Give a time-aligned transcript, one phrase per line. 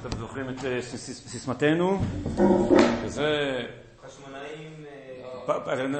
[0.00, 1.98] אתם זוכרים את סיסמתנו,
[3.04, 3.60] שזה...
[4.06, 4.84] חשמונאים...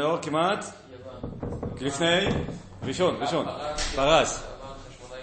[0.00, 0.64] לא, כמעט.
[1.80, 2.26] לפני?
[2.82, 3.46] ראשון, ראשון.
[3.94, 4.46] פרס.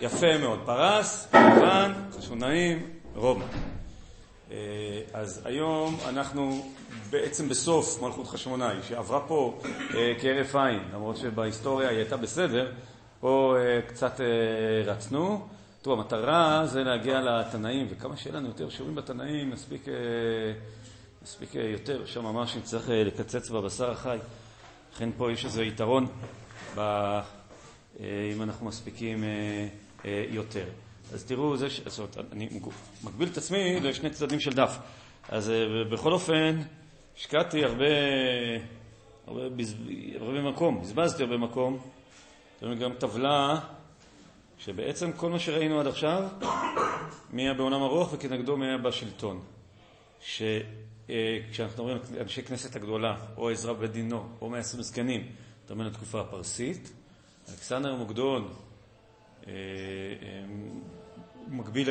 [0.01, 0.59] יפה מאוד.
[0.65, 3.45] פרס, יוון, חשמונאים, רומא.
[5.13, 6.71] אז היום אנחנו
[7.09, 9.59] בעצם בסוף מלכות חשמונאי, שעברה פה
[10.21, 12.71] כהרף עין, למרות שבהיסטוריה היא הייתה בסדר,
[13.19, 13.55] פה
[13.87, 14.21] קצת
[14.85, 15.47] רצנו.
[15.81, 19.85] טוב, המטרה זה להגיע לתנאים, וכמה שיהיה לנו יותר שיעורים בתנאים, נספיק,
[21.21, 24.17] נספיק יותר, שם ממש נצטרך לקצץ בבשר החי.
[24.93, 26.07] לכן פה יש איזה יתרון
[26.75, 26.79] ב,
[27.99, 29.23] אם אנחנו מספיקים
[30.05, 30.65] יותר.
[31.13, 32.49] אז תראו, זה, זאת אומרת, אני
[33.03, 34.79] מגביל את עצמי לשני צדדים של דף.
[35.29, 35.51] אז
[35.91, 36.61] בכל אופן,
[37.17, 37.85] השקעתי הרבה,
[39.27, 39.41] הרבה,
[40.19, 41.79] הרבה מקום, בזבזתי הרבה מקום.
[42.79, 43.59] גם טבלה
[44.59, 46.23] שבעצם כל מה שראינו עד עכשיו,
[47.29, 49.41] מי היה בעולם ארוך וכנגדו מי היה בשלטון.
[50.21, 55.27] שכשאנחנו על אנשי כנסת הגדולה, או עזרא בדינו, או מעשרים זקנים,
[55.65, 56.91] אתה אומר לתקופה הפרסית,
[57.49, 58.53] אלכסנדר מוקדון
[61.47, 61.89] מקביל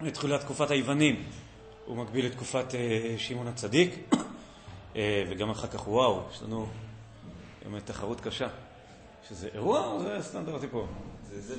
[0.00, 1.24] לתחילת תקופת היוונים,
[1.84, 2.66] הוא מקביל לתקופת
[3.16, 4.14] שמעון הצדיק,
[5.28, 6.66] וגם אחר כך, וואו, יש לנו
[7.64, 8.48] באמת תחרות קשה.
[9.28, 10.86] שזה אירוע או זה סטנדרטי פה?
[11.30, 11.54] זה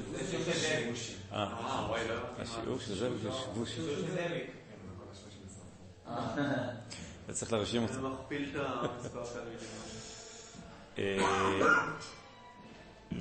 [0.54, 1.14] שיבושי.
[1.34, 1.48] אה,
[2.38, 3.82] השיעור של זה זה שיבושי.
[7.26, 7.94] אתה צריך להרשים אותי.
[7.94, 9.24] זה מכפיל את המספר
[10.96, 11.26] תלמידים.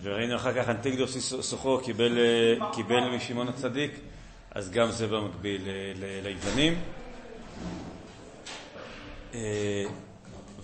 [0.03, 1.81] וראינו אחר כך אנטיגדוס סוחו
[2.73, 3.93] קיבל משמעון הצדיק,
[4.51, 5.69] אז גם זה במקביל
[6.23, 6.81] ליוונים.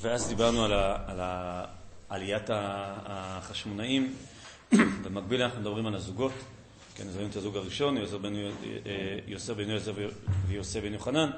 [0.01, 1.21] ואז דיברנו על
[2.13, 4.15] עליית החשמונאים,
[5.05, 6.33] במקביל אנחנו מדברים על הזוגות,
[6.95, 8.19] כן, אז ראינו את הזוג הראשון, יוסף
[9.55, 9.93] בן יוסף
[10.47, 11.31] ויוסף בן יוחנן,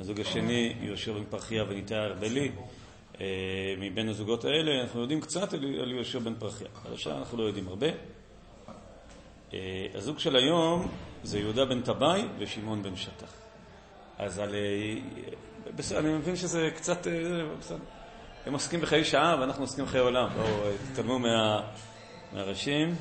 [0.00, 2.50] הזוג השני, יהושע בן פרחיה וניתאי הארבלי.
[3.78, 7.68] מבין הזוגות האלה אנחנו יודעים קצת על יהושע בן פרחיה, על השאר אנחנו לא יודעים
[7.68, 7.86] הרבה.
[9.94, 10.88] הזוג של היום
[11.22, 13.32] זה יהודה בן טבעי ושמעון בן שטח.
[14.18, 14.54] אז על...
[15.76, 17.06] בסדר, אני מבין שזה קצת...
[17.58, 18.03] בסדר.
[18.46, 20.28] הם עוסקים בחיי שעה ואנחנו עוסקים בחיי עולם.
[20.34, 21.18] בואו, תתקדמו
[22.32, 22.94] מהראשים.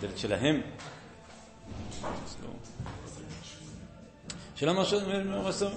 [0.00, 0.60] דלת שלהם.
[4.56, 4.72] שאלה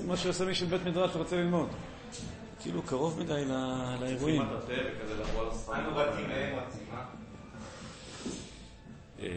[0.05, 1.67] מה שעושה מי של בית מדרש ורוצה ללמוד.
[2.59, 3.45] כאילו קרוב מדי
[4.01, 4.41] לאירועים.
[9.21, 9.27] אה?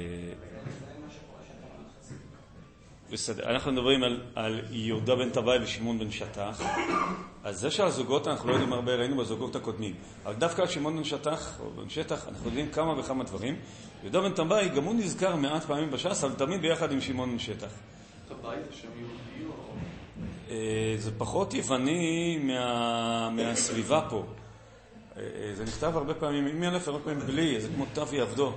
[3.12, 6.62] בסדר, אנחנו מדברים על, על יהודה בן טבעי ושמעון בן שטח.
[7.44, 9.94] אז זה שהזוגות, אנחנו לא יודעים הרבה, ראינו בזוגות הקודמים.
[10.24, 13.56] אבל דווקא על שמעון בן שטח, או בן שטח, אנחנו יודעים כמה וכמה דברים.
[14.02, 17.38] יהודה בן טבעי, גם הוא נזכר מעט פעמים בש"ס, אבל תמיד ביחד עם שמעון בן
[17.38, 17.70] שטח.
[18.28, 19.74] טבעי זה שם יהודי או...
[20.98, 24.24] זה פחות יווני מה, מהסביבה פה.
[25.54, 28.52] זה נכתב הרבה פעמים, עם אלף הרבה פעמים בלי, זה כמו תו יעבדו.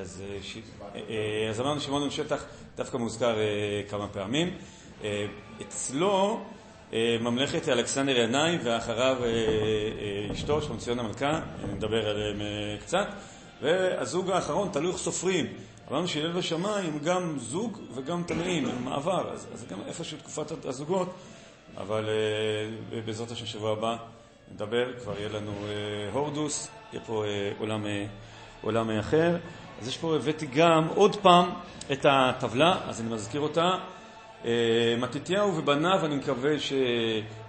[0.00, 0.22] אז,
[1.50, 2.44] אז אמרנו שמעון בן שטח
[2.76, 3.36] דווקא מוזכר
[3.88, 4.50] כמה פעמים.
[5.62, 6.40] אצלו
[7.20, 9.16] ממלכת אלכסנדר ינאי ואחריו
[10.32, 11.40] אשתו, שלומציון המלכה,
[11.72, 12.40] נדבר עליהם
[12.80, 13.06] קצת.
[13.62, 15.46] והזוג האחרון, תלוי איך סופרים.
[15.90, 21.14] אמרנו שהלל ושמיים גם זוג וגם תנאים, הם מעבר, אז, אז גם איפשהו תקופת הזוגות,
[21.76, 22.08] אבל
[23.04, 23.96] בעזרת השם שבוע הבא
[24.52, 25.52] נדבר, כבר יהיה לנו
[26.12, 27.24] הורדוס, יהיה פה
[27.58, 27.86] עולם,
[28.62, 29.36] עולם אחר.
[29.80, 31.50] אז יש פה, הבאתי גם עוד פעם
[31.92, 33.70] את הטבלה, אז אני מזכיר אותה.
[34.98, 36.50] מתתיהו ובניו, אני מקווה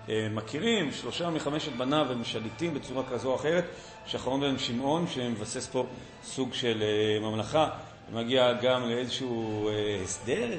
[0.08, 3.66] שמכירים, שלושה מחמשת בניו הם שליטים בצורה כזו או אחרת,
[4.06, 5.86] שאחרון בהם שמעון, שמבסס פה
[6.24, 6.84] סוג של
[7.22, 7.70] ממלכה,
[8.12, 9.70] ומגיע גם לאיזשהו
[10.04, 10.50] הסדר,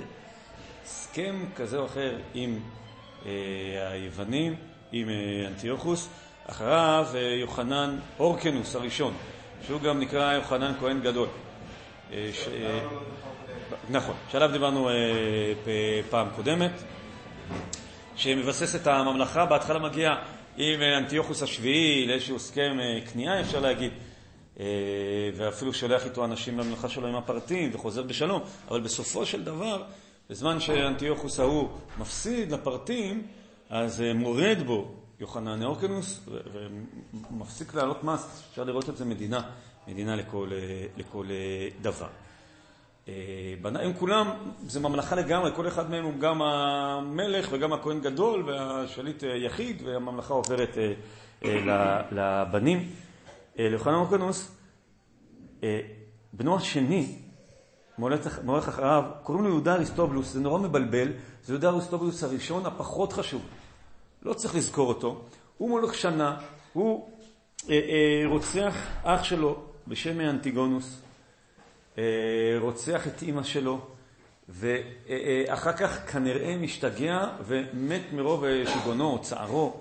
[0.84, 2.58] הסכם כזה או אחר עם
[3.92, 4.54] היוונים,
[4.92, 5.08] עם
[5.46, 6.08] אנטיוכוס.
[6.50, 7.06] אחריו
[7.40, 9.14] יוחנן אורקנוס הראשון,
[9.66, 11.28] שהוא גם נקרא יוחנן כהן גדול.
[12.10, 12.48] ש...
[13.90, 14.88] נכון, שעליו דיברנו
[16.10, 16.72] פעם קודמת,
[18.16, 20.14] שמבסס את הממלכה, בהתחלה מגיע
[20.56, 22.78] עם אנטיוכוס השביעי לאיזשהו הסכם
[23.12, 23.92] כניעה, אפשר להגיד,
[25.36, 29.82] ואפילו שולח איתו אנשים לממלכה שלו עם הפרטים וחוזר בשלום, אבל בסופו של דבר,
[30.30, 31.68] בזמן שאנטיוכוס ההוא
[31.98, 33.26] מפסיד לפרטים,
[33.70, 36.20] אז מורד בו יוחנן אורקנוס
[37.30, 39.40] ומפסיק לעלות מס, אפשר לראות את זה מדינה,
[39.88, 40.50] מדינה לכל,
[40.96, 41.26] לכל
[41.82, 42.08] דבר.
[43.62, 44.30] בנה, הם כולם,
[44.66, 50.34] זה ממלכה לגמרי, כל אחד מהם הוא גם המלך וגם הכהן גדול והשליט יחיד, והממלכה
[50.34, 50.76] עוברת
[52.12, 52.90] לבנים.
[53.58, 54.56] ליוחנן אורקנוס,
[56.32, 57.18] בנו השני,
[57.98, 61.08] מולך אחריו, קוראים לו יהודה אריסטובלוס, זה נורא מבלבל,
[61.44, 63.42] זה יהודה אריסטובלוס הראשון, הפחות חשוב.
[64.22, 65.24] לא צריך לזכור אותו.
[65.58, 66.36] הוא מולך שנה,
[66.72, 67.10] הוא
[67.70, 68.74] אה, אה, רוצח
[69.04, 71.00] אח שלו בשם אנטיגונוס,
[71.98, 72.02] אה,
[72.60, 73.80] רוצח את אימא שלו,
[74.48, 79.80] ואחר כך כנראה משתגע ומת מרוב שיגונו או צערו.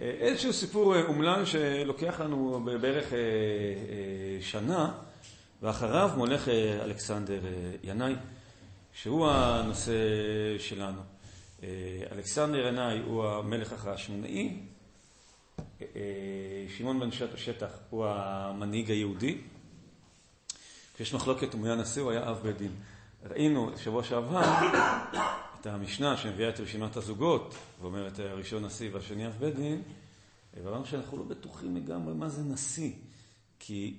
[0.00, 3.12] איזשהו סיפור אומלל שלוקח לנו בערך
[4.40, 4.92] שנה,
[5.62, 6.48] ואחריו מולך
[6.82, 7.40] אלכסנדר
[7.84, 8.14] ינאי,
[8.92, 9.92] שהוא הנושא
[10.58, 11.00] שלנו.
[12.12, 14.56] אלכסנדר ינאי הוא המלך החשמונאי,
[16.68, 19.38] שמעון בן שטח הוא המנהיג היהודי.
[20.94, 22.72] כשיש מחלוקת הוא היה נשיא, הוא היה אב בית דין.
[23.30, 24.42] ראינו שבוע שעבר
[25.60, 29.82] את המשנה שמביאה את רשימת הזוגות, ואומרת הראשון נשיא והשני אב בית דין,
[30.54, 32.92] ואמרנו שאנחנו לא בטוחים לגמרי מה זה נשיא.
[33.58, 33.94] כי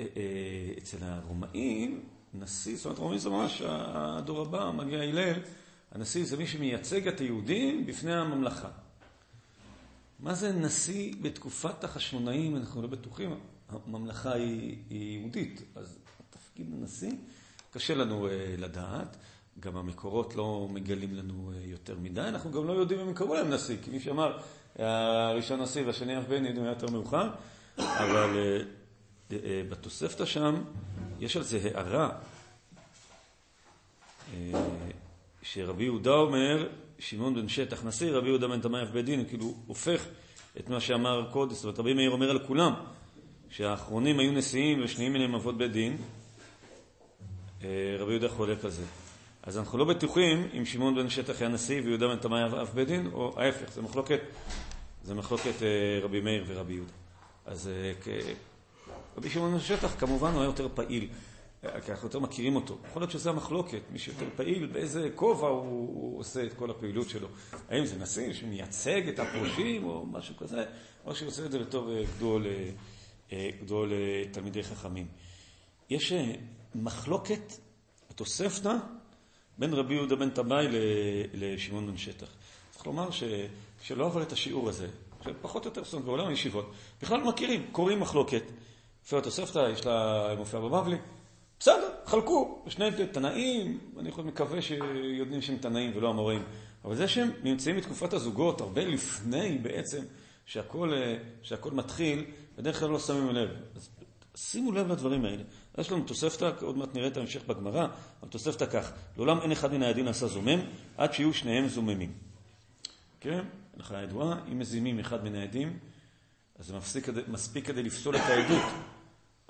[0.00, 2.00] אה, אה, אצל הרומאים,
[2.34, 5.38] נשיא, זאת אומרת, רומאים זה ממש הדור הבא, מגיע הלל,
[5.92, 8.68] הנשיא זה מי שמייצג את היהודים בפני הממלכה.
[10.22, 12.56] מה זה נשיא בתקופת החשמונאים?
[12.56, 13.34] אנחנו לא בטוחים.
[13.68, 15.98] הממלכה היא, היא יהודית, אז
[16.30, 17.12] תפקיד הנשיא
[17.72, 19.16] קשה לנו uh, לדעת.
[19.60, 22.20] גם המקורות לא מגלים לנו uh, יותר מדי.
[22.20, 24.38] אנחנו גם לא יודעים אם הם קראו להם נשיא, כי מי שאמר,
[24.78, 27.30] הראשון נשיא והשני אף בן ידעו יותר מאוחר,
[27.78, 29.34] אבל uh, uh,
[29.68, 30.62] בתוספתא שם
[31.20, 32.10] יש על זה הערה.
[34.32, 34.56] Uh,
[35.42, 36.68] שרבי יהודה אומר,
[37.00, 40.04] שמעון בן שטח נשיא, רבי יהודה בן תמי אף בית דין, כאילו הופך
[40.60, 42.72] את מה שאמר קודם, זאת אומרת רבי מאיר אומר על כולם,
[43.50, 45.96] שהאחרונים היו נשיאים ושניים מהם אבות בית דין,
[47.64, 47.68] אה,
[47.98, 48.82] רבי יהודה חולק על זה.
[49.42, 52.88] אז אנחנו לא בטוחים אם שמעון בן שטח היה נשיא ויהודה בן תמי אף בית
[52.88, 54.20] דין, או ההפך, זה מחלוקת,
[55.04, 56.92] זה מחלוקת אה, רבי מאיר ורבי יהודה.
[57.46, 57.92] אז אה,
[59.16, 61.08] רבי שמעון בן שטח כמובן הוא היה יותר פעיל.
[61.60, 62.78] כי אנחנו יותר מכירים אותו.
[62.90, 67.08] יכול להיות שזה המחלוקת, מי שיותר פעיל, באיזה כובע הוא, הוא עושה את כל הפעילות
[67.08, 67.28] שלו.
[67.68, 70.64] האם זה נשיא שמייצג את הפרושים או משהו כזה,
[71.04, 72.70] או שהוא עושה את זה בתור אה, גדול, אה,
[73.32, 73.92] אה, גדול
[74.32, 75.06] תלמידי חכמים.
[75.90, 76.12] יש
[76.74, 77.52] מחלוקת,
[78.10, 78.74] התוספתא,
[79.58, 80.66] בין רבי יהודה בן טבעי
[81.34, 82.28] לשמעון בן שטח.
[82.70, 83.22] צריך לומר ש,
[83.82, 84.88] שלא עבר את השיעור הזה,
[85.24, 86.72] שפחות או יותר, זאת אומרת, בעולם הישיבות,
[87.02, 88.42] בכלל לא מכירים, קוראים מחלוקת.
[89.04, 90.96] לפי התוספתא, יש לה, מופיע בבבלי,
[91.60, 96.42] בסדר, חלקו, שני תנאים, אני מקווה שיודעים שהם תנאים ולא אמוראים,
[96.84, 100.02] אבל זה שהם נמצאים בתקופת הזוגות, הרבה לפני בעצם
[100.46, 102.24] שהכל, אה, שהכל מתחיל,
[102.58, 103.50] בדרך כלל לא שמים לב.
[103.76, 103.88] אז
[104.36, 105.42] שימו לב לדברים האלה.
[105.78, 107.86] יש לנו תוספתא, עוד מעט נראה את ההמשך בגמרא,
[108.22, 110.60] אבל תוספתא כך, לעולם אין אחד מן הידין עשה זומם,
[110.96, 112.12] עד שיהיו שניהם זוממים.
[113.20, 113.44] כן?
[113.76, 115.78] הלכה ידועה, אם מזימים אחד מן העדים,
[116.58, 116.74] אז זה
[117.28, 118.72] מספיק כדי לפסול את העדות.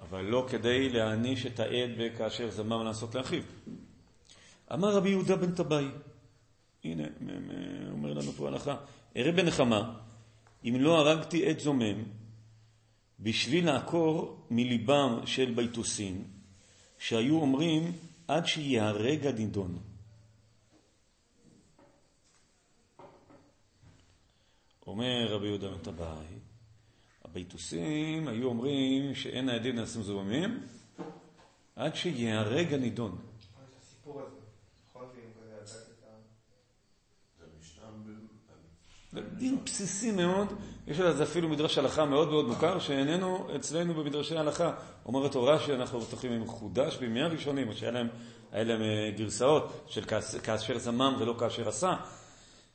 [0.02, 3.42] אבל לא כדי להעניש את העד כאשר זמם לעשות לאחיו.
[4.72, 5.86] אמר רבי יהודה בן טבעי,
[6.84, 7.04] הנה,
[7.90, 8.76] אומר לנו פה הלכה,
[9.16, 9.98] אראה בנחמה,
[10.64, 12.04] אם לא הרגתי עד זומם,
[13.20, 16.24] בשביל לעקור מליבם של ביתוסין,
[16.98, 17.92] שהיו אומרים
[18.28, 19.78] עד שיהרג הנידון.
[24.86, 26.39] אומר רבי יהודה בן טבעי,
[27.30, 30.60] הביתוסים היו אומרים שאין העדים נעשים זוממים
[31.76, 33.18] עד שיהרג הנידון.
[39.12, 40.46] זה דין בסיסי מאוד,
[40.86, 44.72] יש על זה אפילו מדרש הלכה מאוד מאוד מוכר, שאיננו אצלנו במדרשי ההלכה.
[45.06, 48.08] אומרת תורה שאנחנו בטוחים אם חודש בימי הראשונים, או שהיה להם,
[48.52, 50.04] להם אה, גרסאות של
[50.42, 51.94] כאשר זמם ולא כאשר עשה,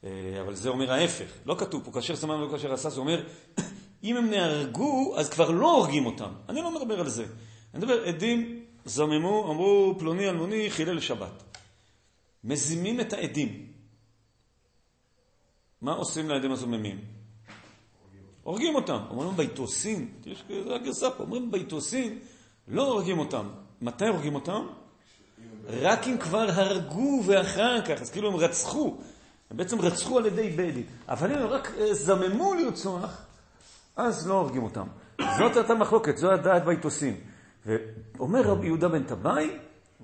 [0.03, 0.09] אה,
[0.41, 1.31] אבל זה אומר ההפך.
[1.45, 3.23] לא כתוב פה כאשר זמם ולא כאשר עשה, זה אומר
[4.05, 6.29] אם הם נהרגו, אז כבר לא הורגים אותם.
[6.49, 7.25] אני לא מדבר על זה.
[7.73, 11.43] אני מדבר, עדים זממו, אמרו פלוני אלמוני חילל שבת.
[12.43, 13.65] מזימים את העדים.
[15.81, 16.99] מה עושים לעדים הזוממים?
[18.43, 18.99] הורגים אותם.
[19.09, 20.43] אומרים ביתוסין, יש
[20.75, 22.19] הגרסה פה, אומרים ביתוסין,
[22.67, 23.49] לא הורגים אותם.
[23.81, 24.67] מתי הורגים אותם?
[25.67, 28.97] רק אם כבר הרגו ואחר כך, אז כאילו הם רצחו.
[29.49, 30.83] הם בעצם רצחו על ידי בית דין.
[31.07, 33.24] אבל אם הם רק אה, זממו לרצוח,
[33.95, 34.87] אז לא הורגים אותם.
[35.37, 37.13] זאת הייתה מחלוקת, זו הדעת ביתוסים.
[37.65, 39.57] ואומר רבי יהודה בן טבעי,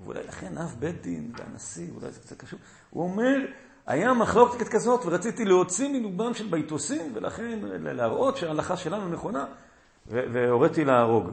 [0.04, 2.58] ואולי לכן אב בית דין והנשיא, אולי זה קצת קשור,
[2.90, 3.36] הוא אומר,
[3.86, 9.44] היה מחלוקת כזאת ורציתי להוציא מלובם של ביתוסים, ולכן להראות שההלכה שלנו נכונה,
[10.06, 11.30] והוריתי להרוג.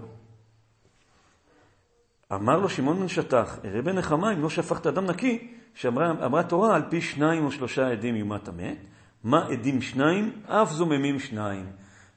[2.33, 6.75] אמר לו שמעון בן שטח, אראה בן נחמה אם לא שפכת אדם נקי, שאמרה התורה
[6.75, 8.77] על פי שניים או שלושה עדים יומת המת.
[9.23, 10.41] מה עדים שניים?
[10.45, 11.65] אף זוממים שניים.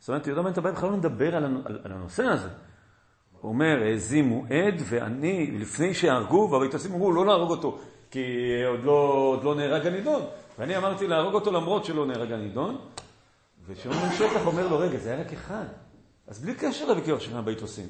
[0.03, 1.45] זאת אומרת, יהודה בן טבעי בכלל לא מדבר על,
[1.85, 2.49] על הנושא הזה.
[3.41, 7.79] הוא אומר, האזימו עד, ואני, לפני שהרגו, והביתוסים אמרו, לא להרוג אותו,
[8.11, 8.21] כי
[8.67, 10.23] עוד לא, עוד לא נהרג הנידון.
[10.59, 12.79] ואני אמרתי להרוג אותו למרות שלא נהרג הנידון.
[13.67, 15.65] ושמעון בן שטח אומר לו, רגע, זה היה רק אחד.
[16.27, 17.89] אז בלי קשר לוויכוח של הביתוסים,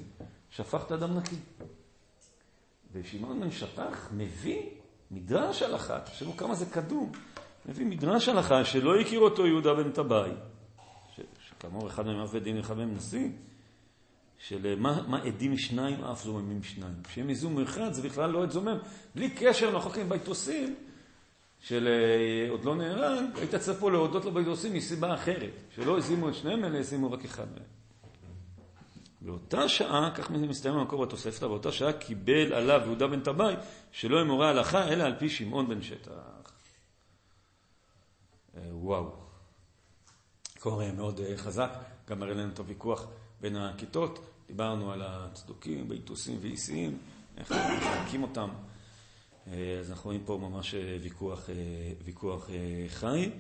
[0.51, 1.37] שפכת אדם נקי.
[2.93, 4.63] ושמעון בן שטח מביא
[5.11, 7.13] מדרש הלכה, תחשבו כמה זה קדום,
[7.67, 10.33] מביא מדרש הלכה שלא הכיר אותו יהודה בן טבעי,
[11.63, 13.29] שכאמור אחד מהם אף עדים ואחד מהם נשיא,
[14.39, 16.95] של מה, מה עדים שניים אף זוממים שניים.
[17.05, 18.79] כשהם יזום אחד זה בכלל לא עד זומם,
[19.15, 20.75] בלי קשר לחוקים ביתוסים,
[21.61, 26.65] של אה, עוד לא נהרג, היית פה להודות לביתוסים מסיבה אחרת, שלא הזימו את שניהם
[26.65, 27.73] אלא הזימו רק אחד מהם.
[29.21, 33.55] באותה שעה, כך מסתיים המקור בתוספתא, באותה שעה קיבל עליו יהודה בן טבעי
[33.93, 36.13] שלא ימורה הלכה אלא על פי שמעון בן שטח.
[38.57, 39.22] אה, וואו.
[40.63, 41.71] קורא מאוד אה, חזק,
[42.09, 43.07] גם מראה לנו את הוויכוח
[43.41, 44.19] בין הכיתות.
[44.47, 46.99] דיברנו על הצדוקים, ביתוסים ואיסיים,
[47.39, 48.49] איך מחלקים אותם.
[49.47, 51.49] אה, אז אנחנו רואים פה ממש ויכוח,
[52.05, 52.51] ויכוח
[52.89, 53.31] חי.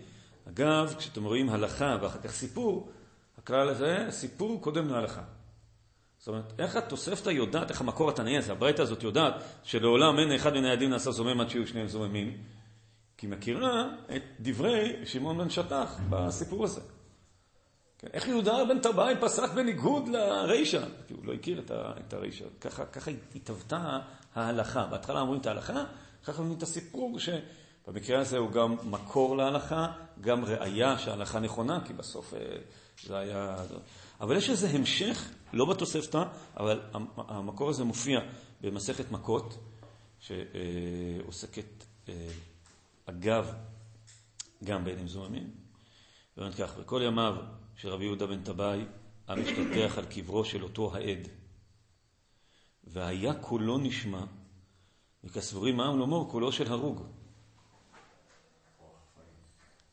[0.49, 2.91] אגב, כשאתם רואים הלכה ואחר כך סיפור,
[3.39, 5.23] הכלל הזה, סיפור קודם להלכה.
[6.19, 10.53] זאת אומרת, איך התוספתא יודעת, איך המקור התנאי הזה, הברייתא הזאת יודעת, שלעולם אין אחד
[10.53, 12.37] מן היעדים נעשה זומם עד שיהיו שניהם זוממים?
[13.17, 16.81] כי מכירה את דברי שמעון בן שטח בסיפור הזה.
[18.03, 20.85] כן, איך יהודה בן טבעי פסק בניגוד לרישא?
[21.09, 22.45] כי הוא לא הכיר את הרישא.
[22.61, 23.99] ככה, ככה התהוותה
[24.35, 24.87] ההלכה.
[24.87, 25.85] בהתחלה אומרים את ההלכה,
[26.25, 31.93] ככה אומרים את הסיפור, שבמקרה הזה הוא גם מקור להלכה, גם ראייה שההלכה נכונה, כי
[31.93, 32.39] בסוף אה,
[33.03, 33.57] זה היה...
[34.21, 36.23] אבל יש איזה המשך, לא בתוספתא,
[36.57, 36.81] אבל
[37.17, 38.21] המקור הזה מופיע
[38.61, 39.59] במסכת מכות,
[40.21, 42.29] שעוסקת אה,
[43.07, 43.55] אגב
[44.65, 45.51] גם בעדים זוממים.
[46.37, 47.35] ואומרת כך, בכל ימיו
[47.77, 48.85] של רבי יהודה בן טבעי,
[49.29, 51.29] עם השתטח על קברו של אותו העד.
[52.85, 54.25] והיה קולו נשמע,
[55.25, 57.03] וכסבורים העם לומר קולו של הרוג.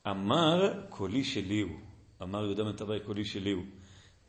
[0.08, 1.80] אמר קולי שלי הוא,
[2.22, 3.64] אמר יהודה בן טבעי קולי שלי הוא.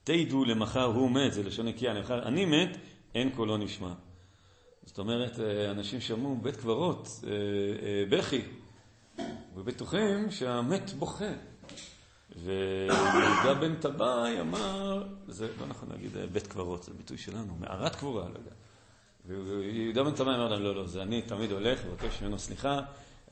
[0.04, 2.76] תדעו למחר הוא מת, זה לשון נקייה, למחר אני מת,
[3.14, 3.92] אין קולו נשמע.
[4.82, 8.40] זאת אומרת, אה, אנשים שמעו בית קברות, אה, אה, בכי,
[9.54, 11.49] ובטוחים שהמת בוכה.
[12.36, 18.28] ויהודה בן טבעי אמר, זה לא נכון להגיד בית קברות, זה ביטוי שלנו, מערת קבורה,
[18.28, 18.52] לא יודע.
[19.26, 22.80] ויהודה בן טבעי אמר להם, לא, לא, זה אני תמיד הולך לבקש ממנו סליחה,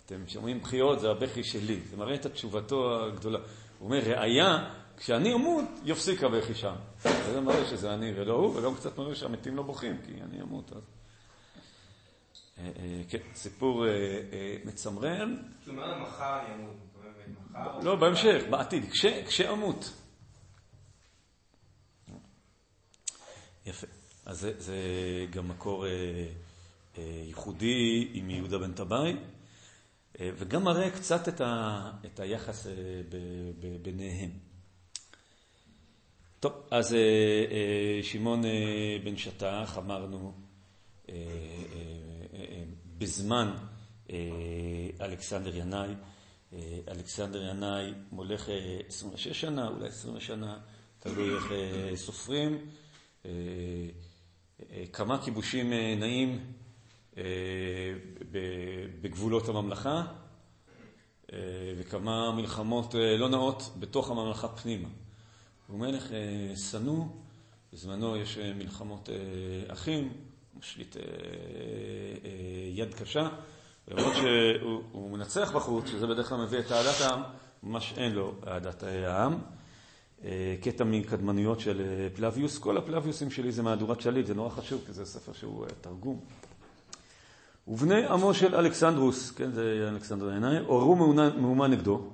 [0.07, 1.81] אתם שומעים בחיות, זה הבכי שלי.
[1.90, 3.38] זה מראה את התשובתו הגדולה.
[3.78, 6.75] הוא אומר, ראיה כשאני אמות, יפסיק הבכי שם.
[7.02, 10.73] זה מראה שזה אני ולא הוא, וגם קצת מראה שהמתים לא בוכים, כי אני אמות
[10.73, 10.83] אז.
[12.59, 13.93] אה, אה, כן, סיפור אה,
[14.64, 15.26] מצמרר.
[15.69, 16.76] אומרת, מחר אני אמות.
[17.82, 18.85] לא, בהמשך, בעתיד,
[19.26, 19.92] כשאמות.
[23.66, 23.87] יפה.
[24.26, 24.76] אז זה,
[25.30, 25.87] גם מקור
[26.99, 29.16] ייחודי עם יהודה בן טבעי,
[30.20, 31.40] וגם מראה קצת
[32.04, 32.66] את, היחס
[33.82, 34.30] ביניהם.
[36.40, 36.99] טוב, אז אה,
[37.50, 40.32] אה, שמעון אה, בן שטח, אמרנו,
[42.99, 43.54] בזמן
[45.00, 45.94] אלכסנדר ינאי,
[46.88, 48.49] אלכסנדר ינאי מולך
[48.88, 50.59] 26 שנה, אולי 20 שנה,
[50.99, 51.52] תלוי איך
[51.95, 52.67] סופרים.
[54.93, 56.52] כמה כיבושים נעים
[59.00, 60.07] בגבולות הממלכה,
[61.78, 64.88] וכמה מלחמות לא נאות בתוך הממלכה פנימה.
[65.69, 67.05] הוא מלך אה, שנוא,
[67.73, 70.12] בזמנו יש אה, מלחמות אה, אחים,
[70.59, 70.97] משליט
[72.75, 73.28] יד קשה,
[73.90, 77.23] למרות שהוא מנצח בחוץ, שזה בדרך כלל מביא את אהדת העם,
[77.62, 79.38] ממש אין לו אהדת העם.
[80.61, 85.04] קטע מקדמנויות של פלביוס, כל הפלביוסים שלי זה מהדורת שליט, זה נורא חשוב, כי זה
[85.04, 86.21] ספר שהוא תרגום.
[87.68, 90.97] ובני עמו של אלכסנדרוס, כן, זה אלכסנדר עיניי, עוררו
[91.37, 92.11] מהומה נגדו,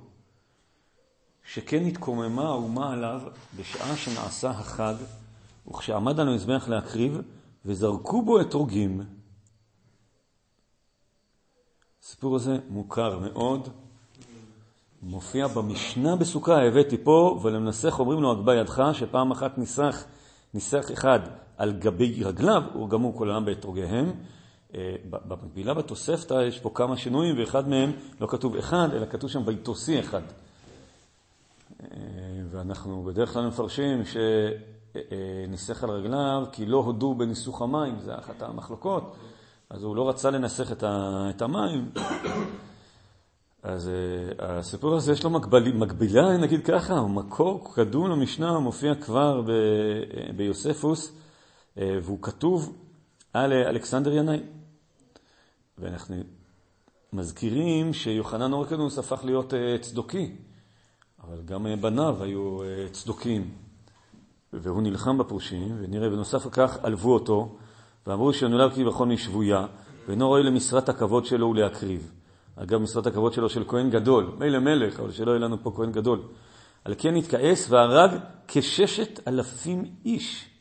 [1.43, 3.21] שכן התקוממה האומה עליו
[3.57, 4.95] בשעה שנעשה החג,
[5.67, 7.21] וכשעמד על המזבח להקריב,
[7.65, 9.01] וזרקו בו אתרוגים.
[12.05, 13.69] הסיפור הזה מוכר מאוד,
[15.03, 20.03] מופיע במשנה בסוכה, הבאתי פה, ולמנסח אומרים לו, הגבה ידך, שפעם אחת ניסח,
[20.53, 21.19] ניסח אחד
[21.57, 24.11] על גבי רגליו, ורגמו כל העם באתרוגיהם.
[24.75, 29.41] אה, במקבילה בתוספתא יש פה כמה שינויים, ואחד מהם לא כתוב אחד, אלא כתוב שם
[29.45, 30.21] ויתוסי אחד.
[32.51, 34.03] ואנחנו בדרך כלל מפרשים
[35.47, 39.15] ניסח על רגליו, כי לא הודו בניסוך המים, זה אחת המחלוקות,
[39.75, 40.71] אז הוא לא רצה לנסח
[41.29, 41.91] את המים.
[43.63, 43.91] אז
[44.39, 49.51] הסיפור הזה יש לו מקבילה, מקבילה, נגיד ככה, מקור קדום למשנה, מופיע כבר ב,
[50.35, 51.13] ביוספוס,
[51.77, 52.77] והוא כתוב
[53.33, 54.39] על אלכסנדר ינאי.
[55.77, 56.15] ואנחנו
[57.13, 60.35] מזכירים שיוחנן אורקנוס הפך להיות צדוקי.
[61.23, 63.51] אבל גם אה, בניו היו אה, צדוקים,
[64.53, 67.55] והוא נלחם בפרושים, ונראה בנוסף לכך עלבו אותו,
[68.07, 69.65] ואמרו שנולד כביכול משבויה,
[70.07, 72.11] ואינו רואה למשרת הכבוד שלו ולהקריב.
[72.55, 75.91] אגב, משרת הכבוד שלו של כהן גדול, מילא מלך, אבל שלא יהיה לנו פה כהן
[75.91, 76.19] גדול.
[76.85, 78.11] על כן התכעס והרג
[78.47, 80.54] כששת אלפים איש.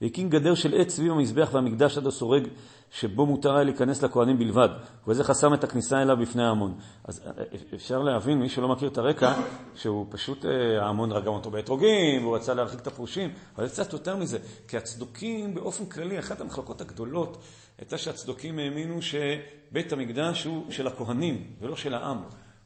[0.00, 2.48] והקים גדר של עץ סביב המזבח והמקדש עד הסורג
[2.90, 4.68] שבו מותר היה להיכנס לכהנים בלבד,
[5.08, 6.78] וזה חסם את הכניסה אליו בפני ההמון.
[7.04, 9.34] אז אה, אפשר להבין, מי שלא מכיר את הרקע,
[9.74, 14.16] שהוא פשוט, אה, ההמון רגם אותו באתרוגים, והוא רצה להרחיק את הפרושים, אבל קצת יותר
[14.16, 14.38] מזה,
[14.68, 17.42] כי הצדוקים באופן כללי, אחת המחלקות הגדולות
[17.78, 22.18] הייתה שהצדוקים האמינו שבית המקדש הוא של הכהנים ולא של העם.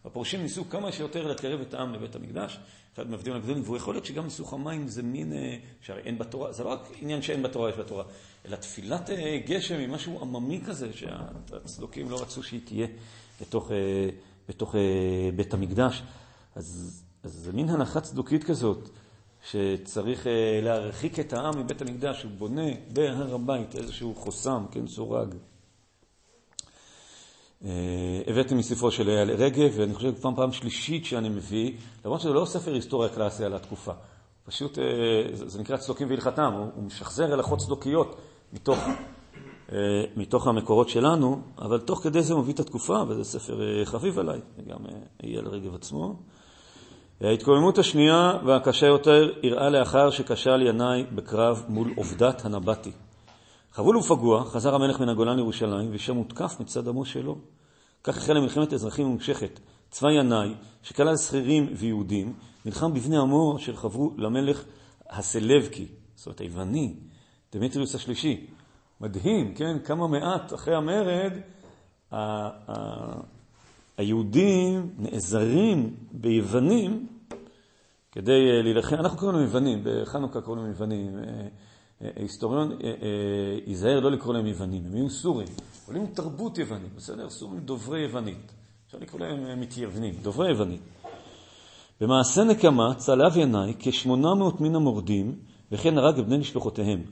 [0.04, 2.60] הפורשים ניסו כמה שיותר לקרב את העם לבית המקדש,
[2.94, 6.52] אחד מהעבדים הגדולים, והוא יכול להיות שגם ניסוך המים זה מין, אה, שהרי אין בתורה,
[6.52, 8.04] זה לא רק עניין שאין בתורה, יש בתורה,
[8.46, 12.86] אלא תפילת אה, גשם היא משהו עממי כזה, שהצדוקים לא רצו שהיא תהיה
[13.40, 14.08] בתוך, אה,
[14.48, 14.74] בתוך
[15.36, 16.02] בית המקדש.
[16.54, 18.88] אז, אז זה מין הנחה צדוקית כזאת,
[19.50, 20.26] שצריך
[20.62, 25.34] להרחיק את העם מבית המקדש, הוא בונה בהר הבית איזשהו חוסם, כן, סורג.
[27.64, 27.70] אה,
[28.26, 31.72] הבאתי מספרו של אייל רגב, ואני חושב פעם פעם שלישית שאני מביא,
[32.04, 33.92] למרות שזה לא ספר היסטוריה קלאסי על התקופה.
[34.44, 34.84] פשוט, אה,
[35.32, 38.16] זה נקרא צדוקים והלכתם, הוא משחזר הלכות צדוקיות
[38.52, 38.78] מתוך,
[39.72, 39.78] אה,
[40.16, 44.78] מתוך המקורות שלנו, אבל תוך כדי זה מביא את התקופה, וזה ספר חביב עליי, וגם
[45.22, 46.16] אייל רגב עצמו.
[47.20, 52.90] ההתקוממות השנייה והקשה יותר אירעה לאחר שכשל ינאי בקרב מול עובדת הנבטי.
[53.72, 57.38] חבול ופגוע, חזר המלך מן הגולן לירושלים, ושם הותקף מצד עמו שלו.
[58.04, 59.60] כך החלה מלחמת אזרחים ממושכת.
[59.90, 62.32] צבא ינאי, שכלל שכירים ויהודים,
[62.64, 64.64] נלחם בבני עמו אשר חברו למלך
[65.10, 66.94] הסלבקי, זאת אומרת היווני,
[67.52, 68.46] דמיטריוס השלישי.
[69.00, 69.78] מדהים, כן?
[69.84, 71.32] כמה מעט אחרי המרד,
[73.96, 77.06] היהודים נעזרים ביוונים
[78.12, 81.18] כדי אה, להילחם, אנחנו קוראים להם יוונים, בחנוכה קוראים להם יוונים.
[82.02, 82.78] אה, היסטוריון
[83.66, 85.48] ייזהר לא לקרוא להם יוונים, הם יהיו סורים,
[85.86, 87.30] עולים תרבות יוונית, בסדר?
[87.30, 88.52] סורים דוברי יוונית.
[88.86, 90.80] אפשר לקרוא להם מתייוונים, דוברי יוונית.
[92.00, 94.08] במעשה נקמה צלב ינאי כ-800
[94.60, 95.34] מן המורדים,
[95.72, 97.02] וכן הרג בני משפחותיהם.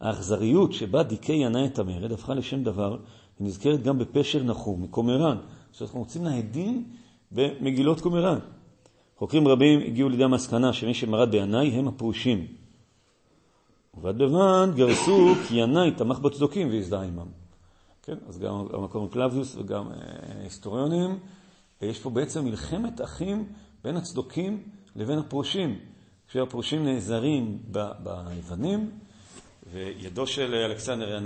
[0.00, 2.96] האכזריות שבה דיכא ינאי את המרד הפכה לשם דבר,
[3.40, 5.36] ונזכרת גם בפשר נחום, מקומראן.
[5.70, 6.84] עכשיו אנחנו רוצים להדין
[7.32, 8.38] במגילות קומראן.
[9.18, 12.46] חוקרים רבים הגיעו לידי המסקנה שמי שמרד בינאי הם הפרושים.
[13.96, 17.26] ובד בבד גרסו כי ינאי תמך בצדוקים והזדהה עמם.
[18.02, 19.96] כן, אז גם המקום קלביוס וגם אה,
[20.42, 21.18] היסטוריונים,
[21.82, 23.52] יש פה בעצם מלחמת אחים
[23.84, 24.62] בין הצדוקים
[24.96, 25.78] לבין הפרושים.
[26.28, 27.58] כשהפרושים נעזרים
[28.02, 28.90] ביוונים,
[29.72, 31.16] וידו של אלכסנדר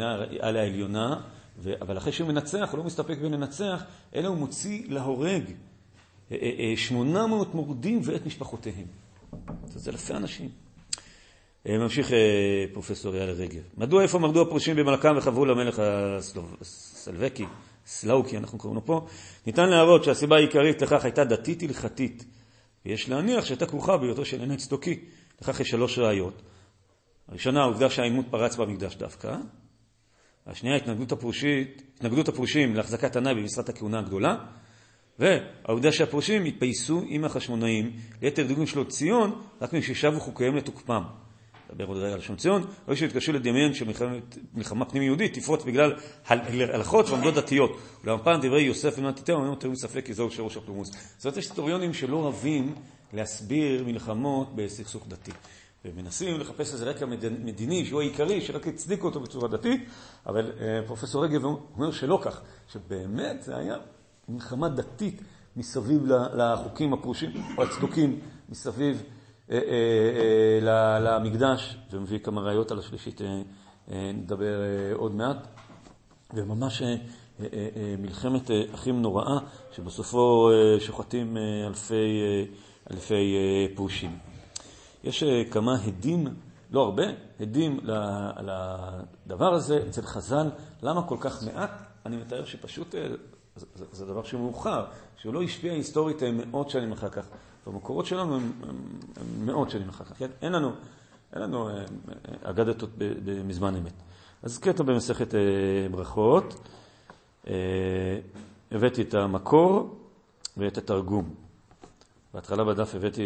[0.40, 1.20] על העליונה,
[1.58, 1.72] ו...
[1.80, 5.42] אבל אחרי שהוא מנצח, הוא לא מסתפק בלנצח, אלא הוא מוציא להורג
[6.76, 8.86] 800 אה, אה, מורדים ואת משפחותיהם.
[9.66, 10.65] זה אלפי אנשים.
[11.68, 13.62] אה, ממשיך אה, פרופסור אייל רגב.
[13.76, 15.82] מדוע איפה מרדו הפרושים במלכם וחברו למלך
[16.60, 17.44] הסלבקי,
[17.86, 19.06] סלאוקי אנחנו קוראים לו פה?
[19.46, 22.24] ניתן להראות שהסיבה העיקרית לכך הייתה דתית הלכתית.
[22.86, 25.00] ויש להניח שהייתה כרוכה בהיותו של עיני צדוקי.
[25.42, 26.42] לכך יש שלוש ראיות.
[27.28, 29.36] הראשונה, העובדה שהעימות פרץ במקדש דווקא.
[30.46, 34.36] השנייה, התנגדות, הפרושית, התנגדות הפרושים להחזקת תנאי במשרת הכהונה הגדולה.
[35.18, 41.02] והעובדה שהפרושים התפייסו עם החשמונאים, ליתר דיגון שלו ציון, רק מששבו חוקיהם לתוקפם.
[41.70, 45.94] נדבר עוד על שם ציון, או שהתקשו לדמיין שמלחמה פנים יהודית תפרוץ בגלל
[46.26, 47.78] הלכות ועמדות דתיות.
[48.04, 50.90] אולם פעם דברי יוסף בן מתתיהו אומרים יותר מספק כי זהו שורש הפלומוס.
[51.16, 52.74] זאת אומרת, יש היסטוריונים שלא אוהבים
[53.12, 55.32] להסביר מלחמות בסכסוך דתי.
[55.84, 57.06] ומנסים לחפש איזה רקע
[57.44, 59.80] מדיני שהוא העיקרי, שרק הצדיקו אותו בצורה דתית,
[60.26, 63.76] אבל אה, פרופסור רגב אומר שלא כך, שבאמת זה היה
[64.28, 65.22] מלחמה דתית
[65.56, 66.02] מסביב
[66.34, 69.02] לחוקים הפרושים או הצדוקים מסביב
[71.00, 73.20] למקדש, ומביא כמה ראיות על השלישית,
[73.88, 74.60] נדבר
[74.94, 75.46] עוד מעט.
[76.34, 76.82] וממש
[77.98, 79.38] מלחמת אחים נוראה,
[79.72, 82.22] שבסופו שוחטים אלפי,
[82.90, 83.34] אלפי
[83.74, 84.18] פרושים.
[85.04, 86.26] יש כמה הדים,
[86.70, 87.04] לא הרבה,
[87.40, 87.80] הדים
[89.26, 90.50] לדבר הזה אצל חז"ל.
[90.82, 91.82] למה כל כך מעט?
[92.06, 92.94] אני מתאר שפשוט
[93.56, 94.84] זה, זה דבר שהוא מאוחר,
[95.16, 97.26] שהוא לא השפיע היסטורית מאות שנים אחר כך.
[97.66, 98.76] במקורות שלנו הם, הם,
[99.16, 100.28] הם מאות שנים אחר כך, כן?
[100.42, 100.70] אין לנו,
[101.32, 101.68] אין לנו
[102.42, 102.90] אגדתות
[103.44, 103.92] מזמן אמת.
[104.42, 105.34] אז קטע במסכת
[105.90, 106.68] ברכות,
[108.72, 109.96] הבאתי את המקור
[110.56, 111.34] ואת התרגום.
[112.34, 113.22] בהתחלה בדף הבאתי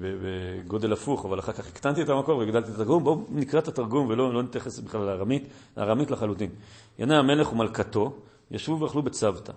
[0.00, 3.04] בגודל הפוך, אבל אחר כך הקטנתי את המקור והגדלתי את התרגום.
[3.04, 6.50] בואו נקרא את התרגום ולא לא נתייחס בכלל לארמית, לארמית לחלוטין.
[6.98, 8.16] ינאי המלך ומלכתו
[8.50, 9.52] ישבו ואכלו בצוותא.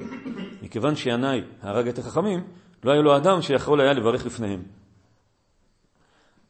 [0.61, 2.43] מכיוון שינאי הרג את החכמים,
[2.87, 4.63] לא היה לו אדם שיכול היה לברך לפניהם.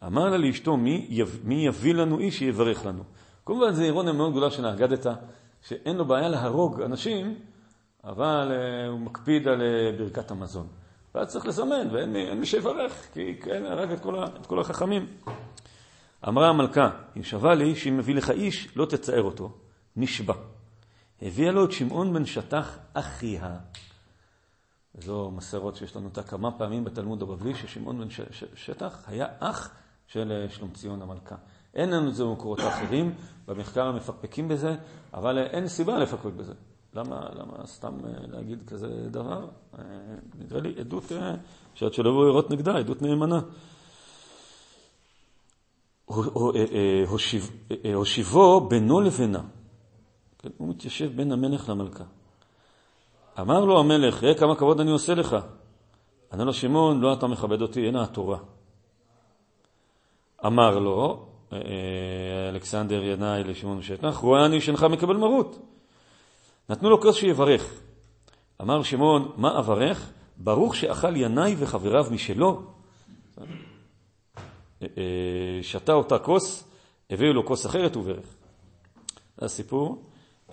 [0.03, 3.03] אמר לה לאשתו, מי, יב, מי יביא לנו איש שיברך לנו?
[3.45, 5.13] כמובן זו אירוניה מאוד גדולה של האגדתא,
[5.61, 7.35] שאין לו בעיה להרוג אנשים,
[8.03, 10.67] אבל uh, הוא מקפיד על uh, ברכת המזון.
[11.15, 15.05] ואז צריך לזמן, ואין מי שיברך, כי כן, הרג את כל, את כל החכמים.
[16.27, 19.51] אמרה המלכה, אם שווה לי שאם מביא לך איש, לא תצער אותו.
[19.95, 20.33] נשבע.
[21.21, 23.57] הביאה לו את שמעון בן שטח אחיה.
[24.97, 28.07] זו מסרות שיש לנו אותה כמה פעמים בתלמוד הבבלי, ששמעון בן
[28.55, 29.69] שטח היה אח
[30.07, 31.35] של אה, שלומציון המלכה.
[31.73, 33.15] אין לנו את זה במקורות האחרים,
[33.47, 34.75] במחקר המפקפקים בזה,
[35.13, 36.53] אבל אין סיבה לפקפק בזה.
[36.93, 39.47] למה, למה סתם אה, להגיד כזה דבר?
[39.79, 39.83] אה,
[40.35, 41.11] נראה לי עדות
[41.73, 43.39] שעד שלא יבואו לראות נגדה, עדות נאמנה.
[47.93, 49.41] הושיבו בינו לבינה.
[50.39, 52.03] כן, הוא מתיישב בין המלך למלכה.
[53.39, 55.37] אמר לו המלך, ראה כמה כבוד אני עושה לך.
[56.33, 58.37] ענה לו שמעון, לא אתה מכבד אותי, הנה התורה.
[60.45, 65.59] אמר לו, אה, אה, אלכסנדר ינאי לשמעון שטח, רואה אני שאינך מקבל מרות.
[66.69, 67.73] נתנו לו כוס שיברך.
[68.61, 70.09] אמר שמעון, מה אברך?
[70.37, 72.61] ברוך שאכל ינאי וחבריו משלו.
[74.81, 74.87] אה,
[75.61, 76.69] שתה אותה כוס,
[77.09, 78.35] הביאו לו כוס אחרת וברך.
[79.37, 80.03] זה הסיפור.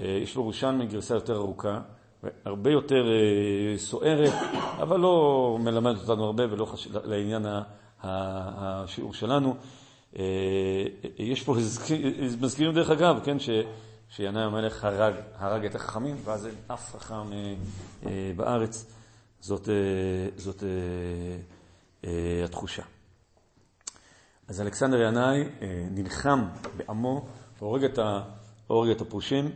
[0.01, 1.81] יש לו ראשן מגרסה יותר ארוכה,
[2.45, 3.07] הרבה יותר
[3.77, 4.33] סוערת,
[4.83, 6.89] אבל לא מלמדת אותנו הרבה ולא חש...
[7.05, 7.47] לעניין
[8.03, 9.57] השיעור שלנו.
[10.19, 10.85] אה,
[11.19, 11.55] יש פה,
[12.41, 13.51] מזכירים דרך אגב, כן, ש,
[14.09, 17.55] שינאי המלך הרג, הרג את החכמים, ואז אין אף חכם אה,
[18.07, 18.87] אה, בארץ.
[19.41, 19.69] זאת,
[20.37, 20.63] זאת
[22.45, 22.83] התחושה.
[24.49, 25.45] אז אלכסנדר ינאי
[25.91, 26.45] נלחם
[26.77, 27.27] בעמו
[27.59, 27.99] והורג את,
[28.93, 29.51] את הפרושים.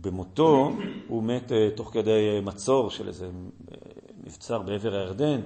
[0.00, 0.72] במותו
[1.08, 3.30] הוא מת תוך כדי מצור של איזה
[4.24, 5.40] מבצר בעבר הירדן.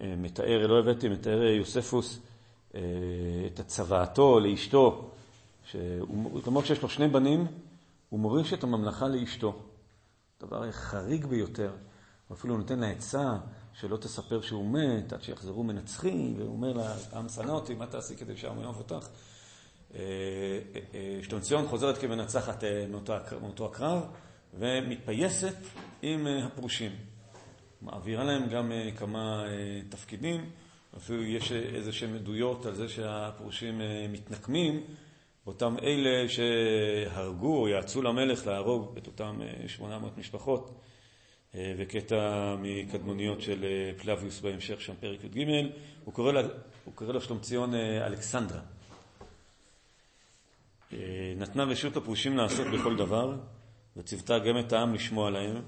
[0.00, 2.18] מתאר, לא הבאתי, מתאר יוספוס
[2.74, 2.80] אה,
[3.46, 5.10] את הצוואתו לאשתו,
[6.46, 7.46] למרות שיש לו שני בנים,
[8.08, 9.56] הוא מוריש את הממלכה לאשתו.
[10.40, 11.70] דבר חריג ביותר.
[12.28, 13.36] הוא אפילו נותן לה עצה
[13.72, 18.16] שלא תספר שהוא מת עד שיחזרו מנצחים, והוא אומר לה, העם שנא אותי, מה תעשי
[18.16, 19.08] כדי שהעם יאהב אותך?
[19.94, 20.00] אה,
[20.94, 22.64] אה, שלומציון חוזרת כמנצחת
[23.40, 24.02] מאותו הקרב
[24.54, 25.56] ומתפייסת
[26.02, 26.92] עם הפרושים.
[27.82, 30.50] מעבירה להם גם אה, כמה אה, תפקידים,
[30.96, 34.80] אפילו יש איזה שהן עדויות על זה שהפרושים אה, מתנקמים
[35.46, 40.80] אותם אלה שהרגו או יעצו למלך להרוג את אותם 800 משפחות,
[41.78, 43.64] וקטע מקדמוניות של
[43.96, 45.46] פלביוס בהמשך, שם פרק י"ג,
[46.04, 46.32] הוא קורא,
[46.94, 48.60] קורא לשלומציון אלכסנדרה.
[51.36, 53.34] נתנה רשות לפרושים לעשות בכל דבר,
[53.96, 55.62] וציוותה גם את העם לשמוע להם,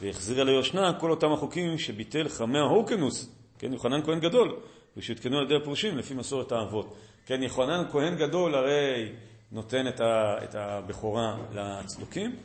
[0.00, 4.56] והחזירה ליושנה כל אותם החוקים שביטל חמי ההורקנוס, כן, יוחנן כהן גדול,
[4.96, 6.96] ושהותקנו על ידי הפרושים לפי מסורת האבות.
[7.26, 9.12] כן, יוחנן כהן גדול הרי
[9.52, 12.36] נותן את, ה, את הבכורה לצדוקים,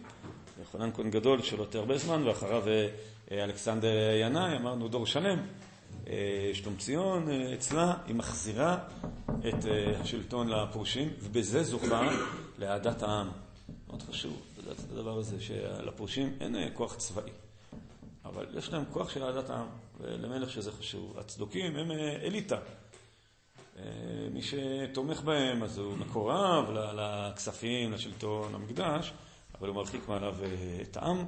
[0.59, 5.39] יוחנן כהן גדול שלא הרבה זמן, ואחריו אה, אלכסנדר ינאי, אמרנו דור שלם.
[6.07, 8.77] אה, שלום ציון אה, אצלה, היא מחזירה
[9.25, 9.65] את
[10.01, 12.09] השלטון לפרושים, ובזה זוכה
[12.59, 13.29] לאהדת העם.
[13.87, 17.31] מאוד חשוב לדעת את הדבר הזה, שלפרושים אין כוח צבאי.
[18.25, 19.67] אבל יש להם כוח של אהדת העם,
[19.99, 21.19] ולמלך שזה חשוב.
[21.19, 22.57] הצדוקים הם אה, אליטה.
[23.77, 23.83] אה,
[24.31, 29.13] מי שתומך בהם, אז הוא מקורב לכספים, לשלטון, למקדש,
[29.59, 31.25] אבל הוא מרחיק מעליו אה, את העם.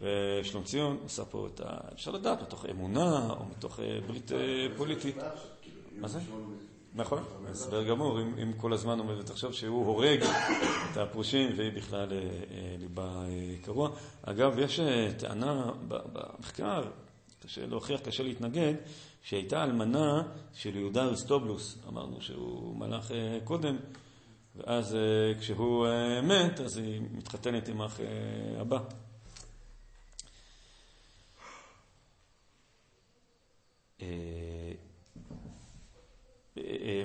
[0.00, 1.78] ושלום ציון עושה פה את ה...
[1.94, 4.30] אפשר לדעת, מתוך אמונה או מתוך ברית
[4.76, 5.16] פוליטית.
[5.96, 6.18] מה זה?
[6.96, 10.22] נכון, הסבר גמור, אם, כל הזמן עומדת עכשיו שהוא הורג
[10.92, 13.90] את הפרושים והיא בכלל אה, אה, ליבה אה, קרוע.
[14.22, 14.80] אגב, יש
[15.18, 16.84] טענה במחקר,
[17.44, 18.74] קשה להוכיח, קשה להתנגד,
[19.22, 20.22] שהייתה אלמנה
[20.54, 23.10] של יהודה אריסטובלוס, אמרנו שהוא מלך
[23.44, 23.76] קודם,
[24.56, 24.96] ואז
[25.40, 25.86] כשהוא
[26.22, 28.00] מת, אז היא מתחתנת עם האח
[28.60, 28.78] הבא.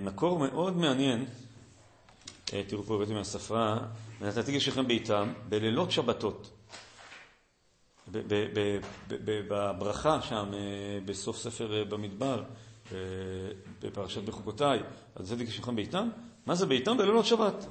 [0.01, 1.25] מקור מאוד מעניין,
[2.53, 3.79] אה, תראו פה הבאתי מהספרה,
[4.21, 6.51] ונתתי גשכם ביתם, בלילות שבתות.
[9.07, 12.43] בברכה שם, אה, בסוף ספר אה, במדבר,
[13.81, 14.79] בפרשת בחוקותיי,
[15.15, 16.09] על צדיק ישכם ביתם,
[16.45, 16.97] מה זה ביתם?
[16.97, 17.65] בלילות שבת.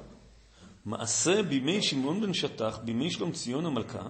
[0.85, 4.03] מעשה בימי שמעון בן שטח, בימי שלום ציון המלכה,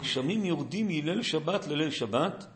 [0.00, 2.46] גשמים יורדים מליל שבת לליל שבת,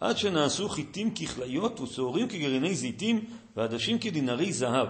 [0.00, 3.24] עד שנעשו חיטים ככליות ושעורים כגרעיני זיתים
[3.56, 4.88] ועדשים כדינרי זהב.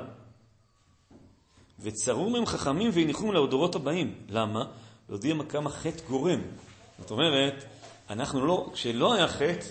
[1.80, 4.14] וצרו מהם חכמים והניחום לדורות הבאים.
[4.28, 4.64] למה?
[5.08, 6.40] להודיע כמה חטא גורם.
[6.98, 7.64] זאת אומרת,
[8.10, 9.66] אנחנו לא, כשלא היה חטא,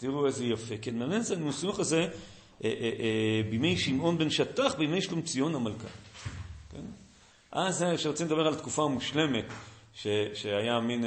[0.00, 0.74] תראו איזה יפה.
[0.82, 2.08] כן, מעניין זה הניסוח הזה אה,
[2.64, 5.88] אה, אה, בימי שמעון בן שטח, בימי שלום ציון המלכה.
[6.72, 6.84] כן?
[7.52, 9.44] אז כשרוצים לדבר על התקופה המושלמת,
[9.94, 11.04] ש, שהיה מין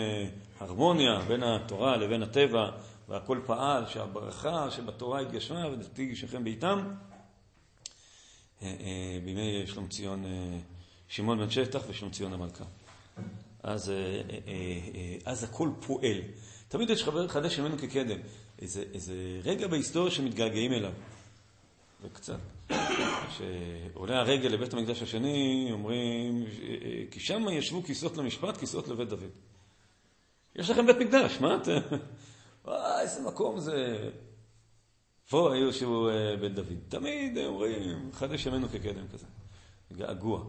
[0.60, 2.70] הרמוניה בין התורה לבין הטבע,
[3.10, 6.94] והכל פעל, שהברכה שבתורה התגשמה ודתי גישכם בעיתם,
[9.26, 10.26] בימי שלום ציון,
[11.08, 12.63] שמעון בן שטח ושלום ציון המלכה.
[13.63, 13.92] אז,
[15.26, 16.18] אז הכל פועל.
[16.68, 18.20] תמיד יש חבר חדש ממנו כקדם.
[18.60, 19.13] איזה, איזה
[19.44, 20.92] רגע בהיסטוריה שמתגעגעים אליו.
[22.02, 22.39] וקצת.
[23.28, 26.46] כשעולה הרגל לבית המקדש השני, אומרים,
[27.12, 29.30] כי שם ישבו כיסאות למשפט, כיסאות לבית דוד.
[30.56, 31.80] יש לכם בית מקדש, מה אתם?
[32.65, 34.10] וואי, איזה מקום זה.
[35.30, 36.78] פה היו שהוא אה, בית דוד.
[36.89, 39.26] תמיד אומרים, חדש ימינו כקדם כזה.
[39.93, 40.43] געגוע.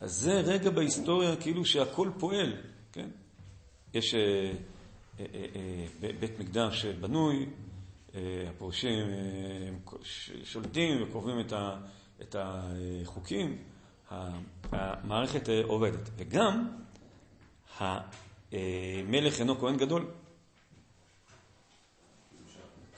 [0.00, 2.56] אז זה רגע בהיסטוריה כאילו שהכל פועל,
[2.92, 3.08] כן?
[3.94, 4.14] יש...
[4.14, 4.52] אה,
[5.20, 5.46] אה, אה,
[6.02, 7.46] אה, בית מקדש בנוי,
[8.48, 9.06] הפורשים
[10.44, 11.46] שולטים וקובעים
[12.20, 13.58] את החוקים,
[14.72, 16.10] המערכת עובדת.
[16.16, 16.68] וגם
[17.80, 20.06] המלך אינו כהן גדול.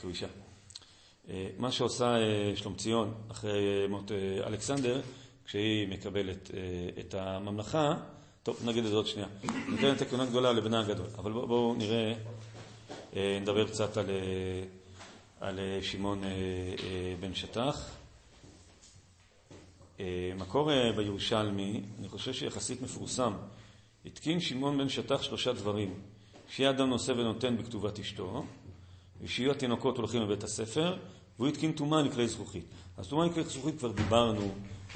[0.04, 0.26] קרישה.
[1.58, 2.16] מה שעושה
[2.56, 4.10] שלומציון אחרי מות
[4.46, 5.00] אלכסנדר,
[5.44, 6.50] כשהיא מקבלת
[7.00, 7.94] את הממלכה,
[8.42, 9.28] טוב, נגיד את זה עוד שנייה.
[9.68, 11.06] ניתן את הכהונה גדולה לבנה הגדול.
[11.18, 12.14] אבל בואו בוא נראה,
[13.16, 14.64] אה, נדבר קצת על, אה,
[15.40, 16.22] על אה, שמעון
[17.20, 17.90] בן שטח.
[20.36, 23.32] מקור בירושלמי, אני חושב שיחסית מפורסם,
[24.06, 25.94] התקין שמעון בן שטח שלושה דברים:
[26.48, 28.44] שיהיה אדם נושא ונותן בכתובת אשתו,
[29.22, 30.96] ושיהיו התינוקות הולכים לבית הספר,
[31.38, 32.64] והוא התקין טומאה לכלי זכוכית.
[32.96, 34.50] אז טומאה לכלי זכוכית כבר דיברנו,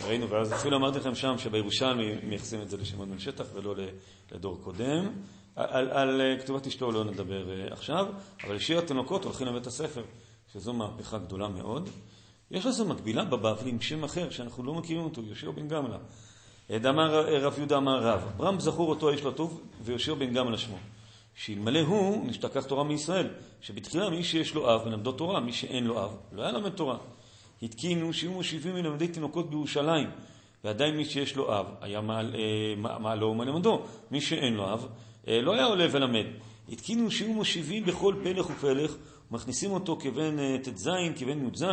[0.07, 3.74] ראינו, ואז אפילו אמרתי לכם שם שבירושלמי מייחסים את זה לשמעון בן שטח ולא
[4.33, 5.09] לדור קודם.
[5.57, 8.07] על, על אה, כתובת אשתו לא נדבר אה, עכשיו,
[8.46, 10.02] אבל שיר התינוקות הולכים לבית הספר,
[10.52, 11.88] שזו מהפכה גדולה מאוד.
[12.50, 15.98] יש לזה מקבילה בבבלי עם שם אחר, שאנחנו לא מכירים אותו, יהושע בן גמלה.
[16.70, 20.76] דאמר רב יהודה אמר רב, אברהם זכור אותו איש לא טוב, ויהושע בן גמלה שמו.
[21.38, 23.29] שאלמלא הוא, נשתכח תורה מישראל.
[23.61, 26.96] שבתחילה מי שיש לו אב מלמדו תורה, מי שאין לו אב לא היה לומד תורה.
[27.62, 30.11] התקינו שיהיו מושיבים מלמדי תינוקות בירושלים,
[30.64, 34.88] ועדיין מי שיש לו אב היה מעל, אה, מעלו ומלמדו, מי שאין לו אב
[35.29, 36.27] אה, לא היה עולה ולמד.
[36.68, 38.96] התקינו שיהיו מושיבים בכל פלך ופלך,
[39.31, 41.64] ומכניסים אותו כבן אה, ט"ז, כבן י"ז,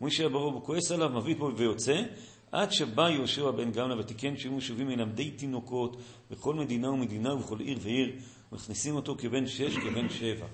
[0.00, 2.02] ומי שהיה ברוב הוא כועס עליו, מביא פה ויוצא,
[2.52, 5.96] עד שבא יהושע בן גמלה ותיקן שיהיו מושיבים מלמדי תינוקות
[6.30, 8.12] בכל מדינה ומדינה ובכל עיר ועיר,
[8.52, 10.46] מכניסים אותו כבן שש, כבן שבע.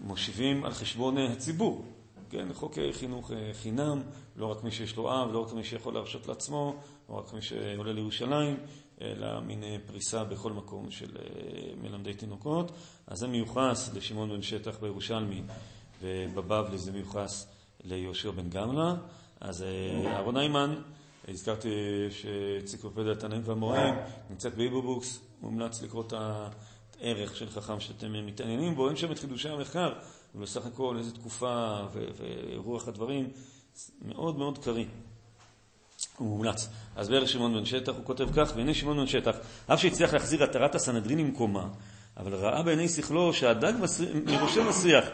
[0.00, 1.84] מושיבים על חשבון הציבור.
[2.30, 4.02] כן, חוק חינוך אה, חינם,
[4.36, 6.76] לא רק מי שיש לו אב, לא רק מי שיכול להרשות לעצמו,
[7.08, 8.56] לא רק מי שעולה לירושלים,
[9.00, 11.22] אלא מין אה, פריסה בכל מקום של אה,
[11.82, 12.70] מלמדי תינוקות.
[13.06, 15.42] אז זה מיוחס לשמעון בן שטח בירושלמי,
[16.02, 17.46] ובבבלי זה מיוחס
[17.84, 18.94] ליהושע בן גמלה.
[19.40, 19.64] אז
[20.06, 20.74] אהרון היימן,
[21.28, 21.68] הזכרתי
[22.10, 23.94] שאציקלופדיית התנאים והמוראים
[24.30, 26.12] נמצאת באיבובוקס, מומלץ לקרוא את
[27.00, 29.92] הערך של חכם שאתם מתעניינים בו, אין שם את חידושי המחקר.
[30.34, 31.80] ובסך הכל איזו תקופה
[32.52, 33.28] ורוח הדברים
[34.02, 34.84] מאוד מאוד קריא.
[36.16, 36.68] הוא מומלץ.
[36.96, 40.44] אז בערך שמעון בן שטח הוא כותב כך, והנה שמעון בן שטח, אף שהצליח להחזיר
[40.44, 41.68] עטרת הסנהדרין למקומה,
[42.16, 43.72] אבל ראה בעיני שכלו שהדג
[44.26, 45.04] מראשו מסריח,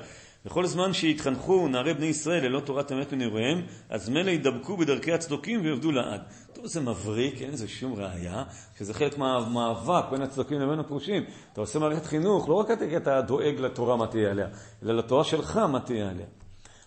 [0.47, 5.61] וכל זמן שהתחנכו נערי בני ישראל ללא תורת אמת מנעוריהם, אז מילא ידבקו בדרכי הצדוקים
[5.63, 6.21] ויעבדו לעד.
[6.53, 8.45] טוב, זה מבריק, אין לזה שום ראייה,
[8.79, 11.25] שזה חלק מהמאבק בין הצדוקים לבין הפרושים.
[11.53, 14.49] אתה עושה מערכת חינוך, לא רק כי אתה דואג לתורה מה תהיה עליה,
[14.83, 16.27] אלא לתורה שלך מה תהיה עליה.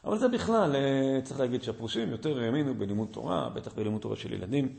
[0.05, 4.33] אבל זה בכלל, אה, צריך להגיד שהפרושים יותר האמינו בלימוד תורה, בטח בלימוד תורה של
[4.33, 4.69] ילדים.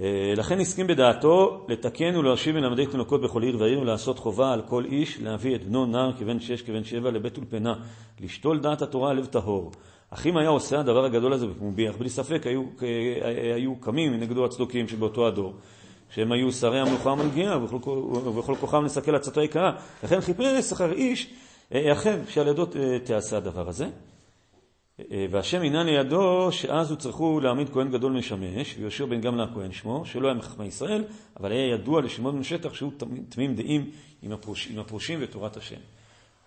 [0.00, 4.84] אה, לכן הסכים בדעתו לתקן ולהשיב מלמדי תינוקות בכל עיר ועיר ולעשות חובה על כל
[4.84, 7.74] איש להביא את בנו נער כבן שש כבן שבע לבית אולפנה,
[8.20, 9.72] לשתול דעת התורה לב טהור.
[10.10, 14.20] אך אם היה עושה הדבר הגדול הזה בפומבי, אך בלי ספק היו, אה, היו קמים
[14.20, 15.54] נגדו הצדוקים שבאותו הדור,
[16.10, 19.72] שהם היו שרי המלוכה המלגיעה ובכל כוחם לסכל עצתו היקרה.
[20.04, 21.30] לכן חיפש אחר איש
[21.74, 22.66] אה, אחר שעל ידו
[23.04, 23.86] תעשה הדבר הזה.
[25.00, 30.06] אה, והשם עניין לידו שאז הוצרכו להעמיד כהן גדול משמש, ויהושע בן גמלה הכהן שמו,
[30.06, 31.04] שלא היה מחכמי ישראל,
[31.40, 32.92] אבל היה ידוע לשמעון בן שטח שהוא
[33.28, 33.90] תמים דעים
[34.22, 35.80] עם, הפרוש, עם הפרושים ותורת השם.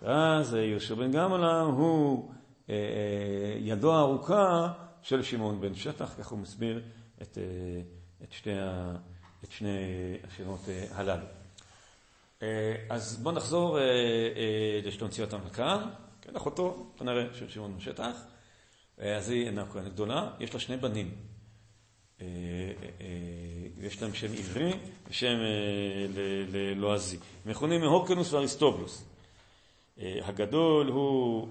[0.02, 2.30] ואז יהושע בן גמלא הוא
[3.60, 6.80] ידו הארוכה של שמעון בן שטח, כך הוא מסביר
[7.22, 7.38] את,
[8.22, 8.50] את, שתי,
[9.44, 9.78] את שני
[10.28, 10.60] השמות
[10.94, 11.26] הללו.
[12.90, 13.78] אז בואו נחזור
[14.84, 15.84] לשלומציית המלכה,
[16.22, 18.31] כן, אחותו, כנראה, של שמעון בן שטח.
[19.02, 21.10] אז היא אינה כהנת גדולה, יש לה שני בנים.
[22.20, 24.72] אה, אה, אה, יש להם שם עברי
[25.10, 25.34] ושם
[26.52, 27.16] ללועזי.
[27.44, 29.04] הם מכונים מהורקנוס ואריסטובלוס.
[29.98, 31.48] הגדול הוא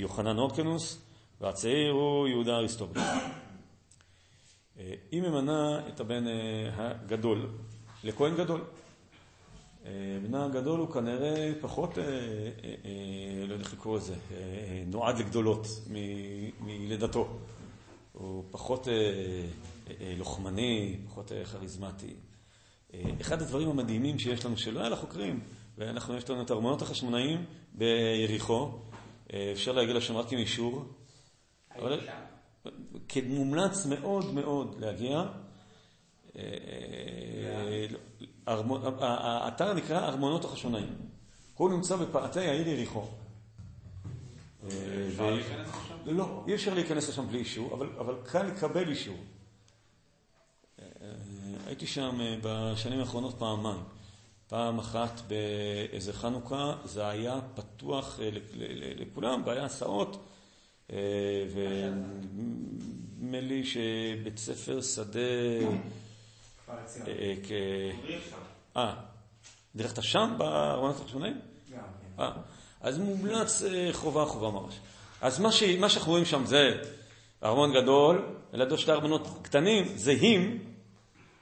[0.00, 0.98] יוחנן הורקנוס,
[1.40, 3.06] והצעיר הוא יהודה אריסטובלוס.
[5.10, 6.24] היא ממנה את הבן
[6.76, 7.46] הגדול
[8.04, 8.64] לכהן גדול.
[10.22, 11.98] בנה הגדול הוא כנראה פחות,
[13.48, 14.14] לא יודע איך לקרוא לזה,
[14.86, 15.66] נועד לגדולות
[16.60, 17.28] מלידתו.
[18.12, 22.14] הוא פחות אה, לוחמני, פחות אה, כריזמטי.
[22.94, 25.40] אה, אחד הדברים המדהימים שיש לנו, שלא היה לחוקרים,
[25.78, 28.70] ואנחנו, יש לנו את הארמונות החשמונאים ביריחו,
[29.52, 30.84] אפשר להגיע לשם רק עם אישור.
[31.76, 32.00] אבל
[33.26, 35.22] מומלץ מאוד מאוד להגיע.
[38.46, 40.96] האתר נקרא ארמונות החשמונאים.
[41.54, 43.04] הוא נמצא בפאתי העיר יריחו.
[44.66, 46.16] אפשר להיכנס לשם?
[46.16, 49.16] לא, אי אפשר להיכנס לשם בלי אישור, אבל קל לקבל אישור.
[51.66, 53.82] הייתי שם אה, בשנים האחרונות פעמיים.
[54.48, 58.28] פעם אחת באיזה חנוכה, זה היה פתוח אה,
[58.96, 60.24] לכולם, והיה הסעות,
[60.92, 60.98] אה,
[61.54, 65.20] ונדמה לי שבית ספר שדה...
[68.76, 68.94] אה,
[69.76, 71.40] דרכת שם בארמונות הראשונים?
[71.72, 71.78] גם,
[72.16, 72.24] כן.
[72.80, 74.74] אז מומלץ חובה חובה ממש.
[75.20, 75.52] אז מה
[75.88, 76.82] שאנחנו רואים שם זה
[77.42, 80.58] ארמון גדול, לידו שתי ארמונות קטנים, זהים,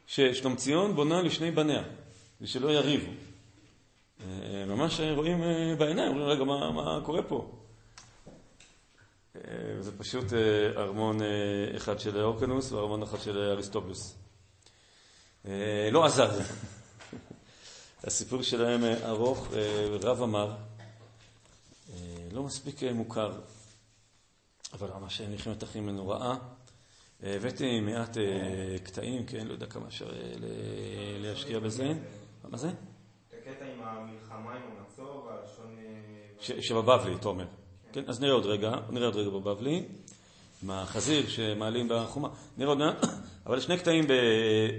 [0.06, 1.82] ששלומציון בונה לשני בניה,
[2.40, 3.10] ושלא יריבו.
[4.20, 7.50] אה, ממש רואים אה, בעיניים, אומרים, רגע, מה, מה קורה פה?
[9.36, 9.40] אה,
[9.80, 10.24] זה פשוט
[10.76, 11.18] ארמון
[11.76, 14.19] אחד של אורקנוס וארמון אחד של אריסטובלוס.
[15.92, 16.30] לא עזר.
[18.04, 19.48] הסיפור שלהם ארוך,
[20.02, 20.56] רב אמר,
[22.32, 23.32] לא מספיק מוכר,
[24.72, 26.36] אבל ממש מלחמת אחים נוראה.
[27.22, 30.16] הבאתי מעט אה, קטעים, כן, לא יודע כמה אפשר אה,
[31.18, 31.92] להשקיע בזה.
[32.50, 32.68] מה זה?
[32.68, 35.76] הקטע עם המלחמה עם המצור והלשון...
[36.56, 37.46] אה, שבבבלי, תומר.
[37.92, 39.84] כן, אז נראה עוד רגע, נראה עוד רגע בבבלי,
[40.62, 42.28] עם החזיר שמעלים בחומה.
[42.56, 42.96] נראה עוד מעט,
[43.50, 44.04] אבל שני קטעים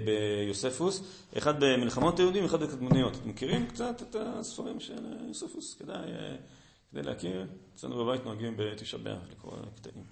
[0.04, 1.02] ביוספוס,
[1.38, 3.16] אחד במלחמות היהודים, אחד בקדמוניות.
[3.16, 5.74] אתם מכירים קצת את הספרים של יוספוס?
[5.74, 6.06] כדאי,
[6.90, 7.46] כדאי להכיר.
[7.74, 10.04] אצלנו בבית נוהגים בתשעה באב לקרוא קטעים.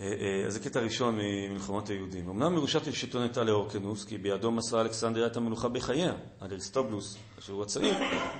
[0.00, 2.28] אה, אה, אז זה קטע ראשון ממלחמות היהודים.
[2.28, 6.14] אמנם מרושת השלטון הייתה לאורקנוס, כי בידו מסרה אלכסנדריה את המלוכה בחייה.
[6.42, 7.94] אריסטובלוס, אשר הוא הצעיר,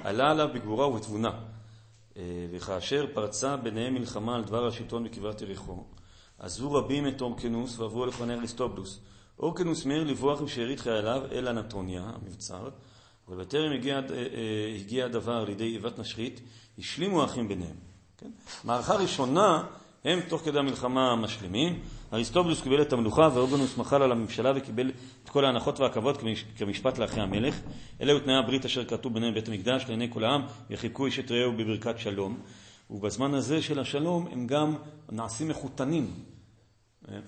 [0.05, 1.31] עלה עליו בגבורה ובתבונה.
[2.16, 5.85] אה, וכאשר פרצה ביניהם מלחמה על דבר השלטון בקברת יריחו,
[6.43, 9.01] עזבו רבים את אורקנוס ועברו לפני אריסטובלוס.
[9.39, 12.69] אורקנוס מיהר לברוח עם שארית חייליו אל אנטוניה, המבצר,
[13.29, 14.01] אבל בטרם הגיע,
[14.81, 16.41] הגיע הדבר לידי איבת נשרית,
[16.79, 17.77] השלימו האחים ביניהם.
[18.19, 18.31] כן?
[18.65, 19.65] מערכה ראשונה
[20.05, 21.81] הם תוך כדי המלחמה משלימים.
[22.13, 24.91] אריסטובלוס קיבל את המלוכה ואורגנוס מחל על הממשלה וקיבל
[25.25, 26.17] את כל ההנחות והכבוד
[26.57, 27.61] כמשפט לאחי המלך.
[28.01, 31.31] אלה היו תנאי הברית אשר כתוב ביניהם בית המקדש לעיני כל העם, יחיקו איש את
[31.31, 32.39] רעהו בברכת שלום.
[32.91, 34.77] ובזמן הזה של השלום הם גם
[35.13, 36.11] נעשים מחותנים.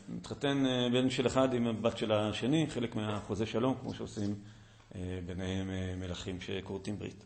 [0.08, 4.34] מתחתן אה, בן של אחד עם הבת של השני, חלק מהחוזה שלום, כמו שעושים
[4.94, 7.24] אה, ביניהם אה, מלכים שכורתים ברית.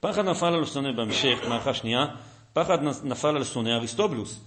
[0.00, 2.06] פחד נפל על שונא בהמשך, מערכה שנייה,
[2.52, 4.40] פחד נפל על שונא אריסטובלוס.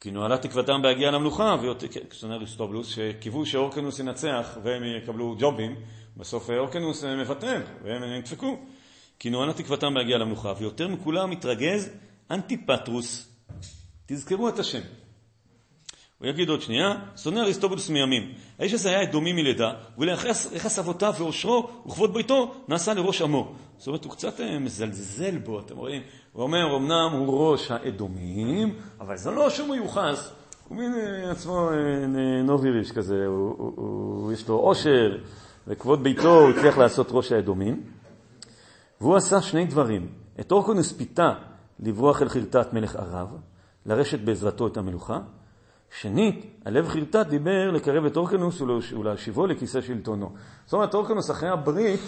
[0.00, 1.56] כי נוהלה תקוותם בהגיע למלוכה,
[2.10, 5.76] כשאומר אריסטובלוס, שקיוו שאורקנוס ינצח והם יקבלו ג'ובים,
[6.16, 8.58] בסוף אורקנוס מוותר והם נדפקו.
[9.18, 11.90] כי נוהלה תקוותם בהגיע למלוכה, ויותר מכולם מתרגז
[12.30, 13.28] אנטיפטרוס.
[14.06, 14.80] תזכרו את השם.
[16.20, 18.32] הוא יגיד עוד שנייה, שונא אריסטובולוס מימים.
[18.58, 23.52] האיש הזה היה אדומי מלידה, וליחס אבותיו ואושרו וכבוד ביתו נעשה לראש עמו.
[23.78, 26.02] זאת אומרת, הוא קצת אה, מזלזל בו, אתם רואים?
[26.32, 30.32] הוא אומר, אמנם הוא ראש האדומים, אבל זה לא שהוא מיוחס.
[30.68, 35.16] הוא מין אה, עצמו אה, נוביריש כזה, הוא, הוא, יש לו עושר,
[35.66, 37.82] וכבוד ביתו הוא הצליח לעשות ראש האדומים.
[39.00, 40.08] והוא עשה שני דברים.
[40.40, 41.32] את אורקונוס פיתה
[41.80, 43.28] לברוח אל חרטת מלך ערב,
[43.86, 45.18] לרשת בעזרתו את המלוכה.
[45.90, 48.60] שנית, הלב חרטט דיבר לקרב את אורקנוס
[48.92, 50.32] ולהשיבו לכיסא שלטונו.
[50.64, 52.00] זאת אומרת, אורקנוס אחרי הברית,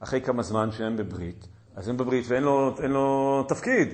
[0.00, 3.88] אחרי כמה זמן שהם בברית, אז הם בברית ואין לו, לו תפקיד.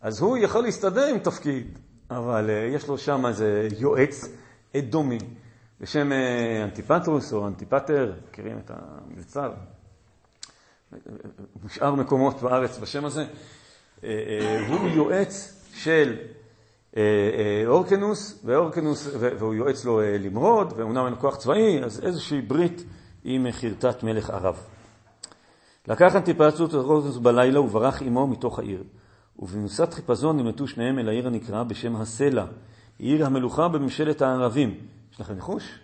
[0.00, 1.78] אז הוא יכול להסתדר עם תפקיד,
[2.10, 4.28] אבל uh, יש לו שם איזה יועץ
[4.76, 5.18] אדומי
[5.80, 9.52] בשם uh, אנטיפטרוס או אנטיפטר, מכירים את המבצר.
[11.64, 13.24] משאר מקומות בארץ בשם הזה,
[14.68, 16.16] הוא יועץ של
[17.66, 22.84] אורקנוס, ואורקנוס, והוא יועץ לו למרוד, ואומנם אין כוח צבאי, אז איזושהי ברית
[23.24, 24.56] עם חרטת מלך ערב.
[25.88, 28.84] לקח אנטיפצות אורקנוס בלילה וברח עמו מתוך העיר.
[29.38, 32.44] ובנוסת חיפזון נמלטו שניהם אל העיר הנקראה בשם הסלע,
[32.98, 34.74] עיר המלוכה בממשלת הערבים.
[35.12, 35.78] יש לכם ניחוש?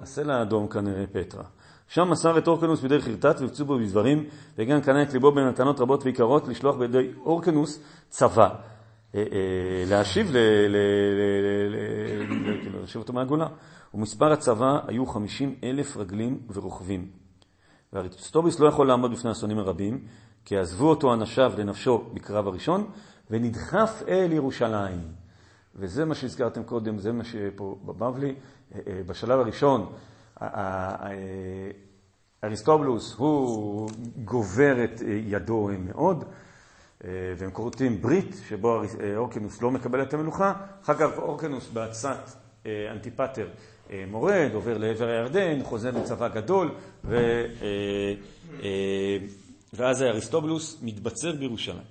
[0.00, 1.44] הסלע האדום כנראה פטרה.
[1.88, 4.24] שם מסר את אורקנוס בידי חרטט והפצו בו בדברים,
[4.58, 8.48] וגם קנה את ליבו במתנות רבות ויקרות לשלוח בידי אורקנוס צבא.
[9.14, 10.32] אה, אה, להשיב,
[12.60, 13.48] כאילו, להשיב אותו מהגולה.
[13.94, 17.10] ומספר הצבא היו חמישים אלף רגלים ורוכבים.
[17.92, 20.04] ואריסטוביס לא יכול לעמוד בפני השונאים הרבים,
[20.44, 22.90] כי עזבו אותו אנשיו לנפשו בקרב הראשון,
[23.30, 25.00] ונדחף אל ירושלים.
[25.74, 28.34] וזה מה שהזכרתם קודם, זה מה שפה בבבלי.
[28.74, 29.92] אה, בשלב הראשון,
[32.44, 33.90] אריסטובלוס הוא
[34.24, 36.24] גובר את ידו מאוד.
[37.04, 40.52] אה, והם כורתים ברית שבו אה, אורקנוס לא מקבל את המלוכה,
[40.84, 42.30] אחר כך אורקנוס בעצת
[42.66, 43.48] אה, אנטיפטר
[44.10, 46.74] מורד, עובר לעבר הירדן, חוזר לצבא גדול,
[47.04, 47.44] ו...
[49.72, 51.82] ואז אריסטובלוס מתבצר בירושלים.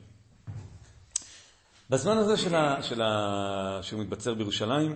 [1.90, 2.84] בזמן הזה של ה...
[2.84, 3.80] של ה...
[3.82, 4.96] שהוא מתבצר בירושלים,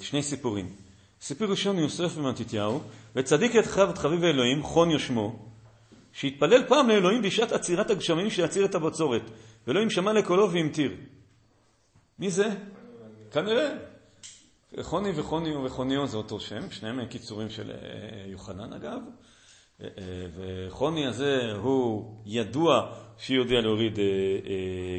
[0.00, 0.68] שני סיפורים.
[1.20, 2.80] סיפור ראשון יוסף ומתתיהו,
[3.16, 5.45] וצדיק את חב חביב האלוהים, חוניו שמו,
[6.16, 9.22] שהתפלל פעם לאלוהים בשעת עצירת הגשמים שיעציר את הבצורת,
[9.66, 10.96] ואלוהים שמע לקולו והמטיר.
[12.18, 12.48] מי זה?
[13.30, 13.68] כנראה.
[14.82, 17.76] חוני וחוני וחוניו זה אותו שם, שניהם קיצורים של אה,
[18.26, 19.00] יוחנן אגב.
[19.80, 23.98] אה, אה, וחוני הזה הוא ידוע שיודע להוריד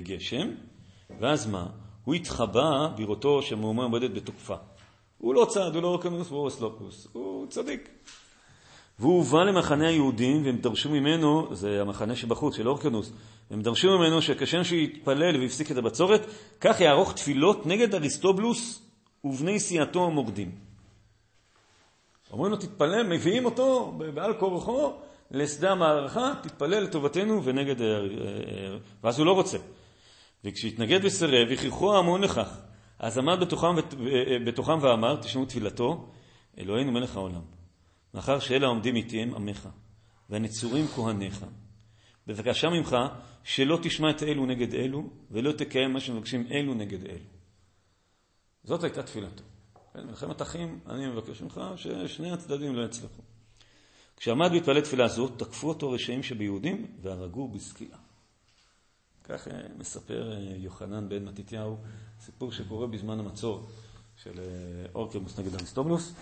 [0.04, 0.50] גשם,
[1.20, 1.68] ואז מה?
[2.04, 4.56] הוא התחבא בראותו שמאומה עומדת בתוקפה.
[5.18, 7.90] הוא לא צד, הוא לא אורקנוס והוא אסלופוס, הוא צדיק.
[9.00, 13.12] והוא הובא למחנה היהודים, והם דרשו ממנו, זה המחנה שבחוץ, של אורקנוס,
[13.52, 16.22] הם דרשו ממנו שכשם שיתפלל והפסיק את הבצורת,
[16.62, 18.82] כך יערוך תפילות נגד אריסטובלוס
[19.24, 20.52] ובני סיעתו המורדים.
[22.32, 24.94] אומרים לו, תתפלל, מביאים אותו בעל כורחו
[25.32, 27.82] לשדה המערכה, תתפלל לטובתנו ונגד...
[27.82, 29.58] אה, אה, ואז הוא לא רוצה.
[30.46, 32.58] וכשהתנגד וסירב, הכריחו ההמון לכך.
[33.00, 33.76] אז עמד בתוכם,
[34.46, 36.06] בתוכם ואמר, תשמעו תפילתו,
[36.60, 37.57] אלוהינו מלך העולם.
[38.14, 39.70] מאחר שאלה העומדים איתי עמך,
[40.30, 41.46] והנצורים כהניך.
[42.28, 42.98] בבקשה ממך
[43.44, 47.26] שלא תשמע את אלו נגד אלו, ולא תקיים מה שמבקשים אלו נגד אלו.
[48.64, 49.44] זאת הייתה תפילתו.
[49.94, 53.22] כן, מלחמת אחים, אני מבקש ממך ששני הצדדים לא יצלחו.
[54.18, 57.98] כשעמד להתפלל תפילה זאת, תקפו אותו רשעים שביהודים והרגו בסקילה.
[59.24, 61.78] כך אה, מספר אה, יוחנן בן מתתיהו,
[62.20, 63.68] סיפור שקורה בזמן המצור
[64.16, 64.46] של אה,
[64.96, 66.14] אורקמוס נגד אריסטובלוס.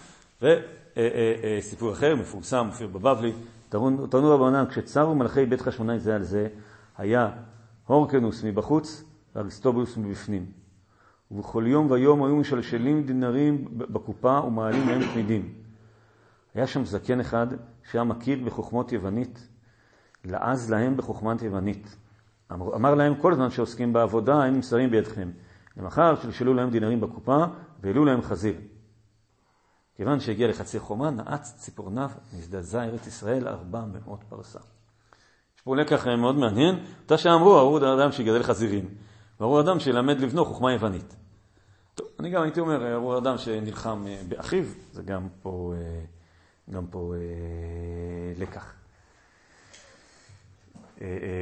[0.42, 3.34] וסיפור אחר, מפורסם, מופיע בבבלי,
[3.70, 6.48] תרנו רבנן, כשצרו מלכי בית חשמונאי זה על זה,
[6.98, 7.30] היה
[7.86, 9.04] הורקנוס מבחוץ
[9.36, 10.46] ואריסטובולוס מבפנים.
[11.32, 15.54] ובכל יום ויום היו משלשלים דינרים בקופה ומעלים להם תמידים.
[16.56, 17.48] היה שם זקן אחד
[17.92, 19.48] שהיה מכיר בחוכמות יוונית,
[20.26, 21.98] לעז להם בחוכמת יוונית.
[22.52, 25.30] אמר, אמר להם כל הזמן שעוסקים בעבודה, הם נמסרים בידכם.
[25.78, 27.46] למחר שלשלו להם דינרים בקופה
[27.82, 28.56] והעלו להם חזיר.
[29.96, 34.60] כיוון שהגיע לחצי חומה, נעץ ציפורניו, נזדעזע ארץ ישראל ארבע מאות פרסה.
[35.56, 38.86] יש פה לקח מאוד מעניין, אותה שאמרו, ארור אדם שיגדל חזירים,
[39.40, 41.16] וארור אדם שילמד לבנו חוכמה יוונית.
[41.96, 46.02] טוב, אני גם הייתי אומר, ארור אדם שנלחם אה, באחיו, זה גם פה, אה,
[46.74, 48.74] גם פה אה, לקח.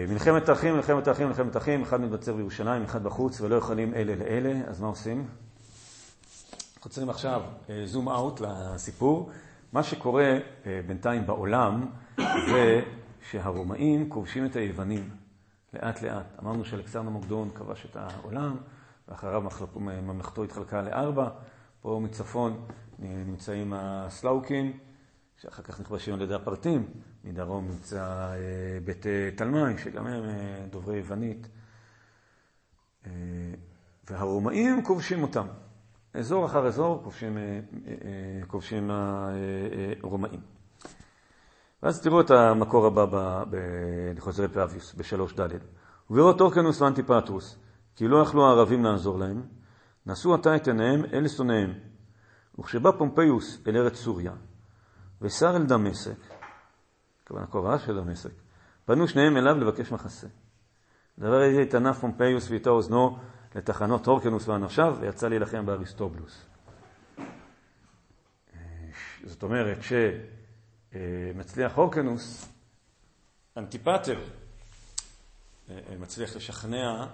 [0.10, 4.62] מלחמת אחים, מלחמת אחים, מלחמת אחים, אחד מתבצר בירושלים, אחד בחוץ, ולא יכולים אלה לאלה,
[4.68, 5.28] אז מה עושים?
[6.84, 7.42] חוצרים עכשיו
[7.86, 9.32] זום אה, אאוט לסיפור.
[9.74, 11.86] מה שקורה אה, בינתיים בעולם
[12.50, 12.82] זה
[13.30, 15.10] שהרומאים כובשים את היוונים
[15.74, 16.26] לאט לאט.
[16.44, 18.58] אמרנו שאלכסנדר מוקדון כבש את העולם,
[19.08, 19.44] ואחריו
[19.82, 21.30] ממלכתו התחלקה לארבע.
[21.82, 22.66] פה מצפון
[23.00, 24.78] נמצאים הסלאוקים,
[25.38, 26.88] שאחר כך נכבשים על ידי הפרטים.
[27.24, 29.06] מדרום נמצא אה, בית
[29.36, 30.24] תלמי, שגם הם
[30.70, 31.48] דוברי יוונית.
[34.10, 35.48] והרומאים כובשים אותם.
[36.14, 38.92] אזור אחר אזור כובשים, אה, אה, כובשים
[40.04, 40.40] הרומאים.
[41.84, 43.06] ואז תראו את המקור הבא
[44.16, 45.50] בחוזרי פאביוס, בשלוש ד'
[46.10, 47.58] ובראו טורקנוס ואנטיפטרוס,
[47.96, 49.42] כי לא יכלו הערבים לעזור להם,
[50.06, 51.74] נשאו עתה את עיניהם אל שונאיהם.
[52.60, 54.34] וכשבא פומפיוס אל ארץ סוריה,
[55.22, 56.18] ושר אל דמשק,
[57.28, 58.32] כוונה קרובה של דמשק,
[58.86, 60.28] פנו שניהם אליו לבקש מחסה.
[61.20, 63.18] דבר איזה התענף פומפיוס ואיתו אוזנו
[63.56, 66.46] לתחנות הורקנוס ואנשיו, ויצא להילחם באריסטובלוס.
[69.24, 69.78] זאת אומרת
[71.36, 72.50] מצליח הורקנוס,
[73.58, 74.20] אנטיפטר,
[76.00, 77.06] מצליח לשכנע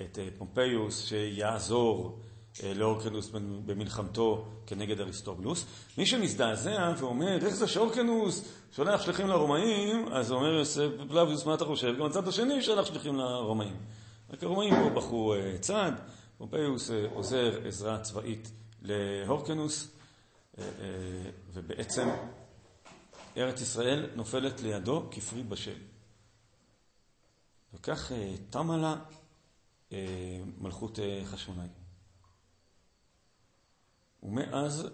[0.00, 2.20] את פומפיוס שיעזור
[2.64, 3.30] לאורקנוס
[3.66, 5.66] במלחמתו כנגד אריסטובלוס.
[5.98, 11.64] מי שמזדעזע ואומר, איך זה שאורקנוס שולח שליחים לרומאים, אז אומר יוסף פלביוס, מה אתה
[11.64, 11.98] חושב?
[11.98, 13.76] גם הצד השני שלח שליחים לרומאים.
[14.32, 15.92] רק הרומאים פה בחרו צד,
[16.38, 18.50] פומפיוס עוזר עזרה צבאית
[18.82, 19.96] להורקנוס,
[21.52, 22.08] ובעצם
[23.36, 25.76] ארץ ישראל נופלת לידו כפרי בשל.
[27.74, 28.12] וכך
[28.50, 28.96] תמה לה
[30.58, 31.68] מלכות חשמונאי.
[34.22, 34.88] ומאז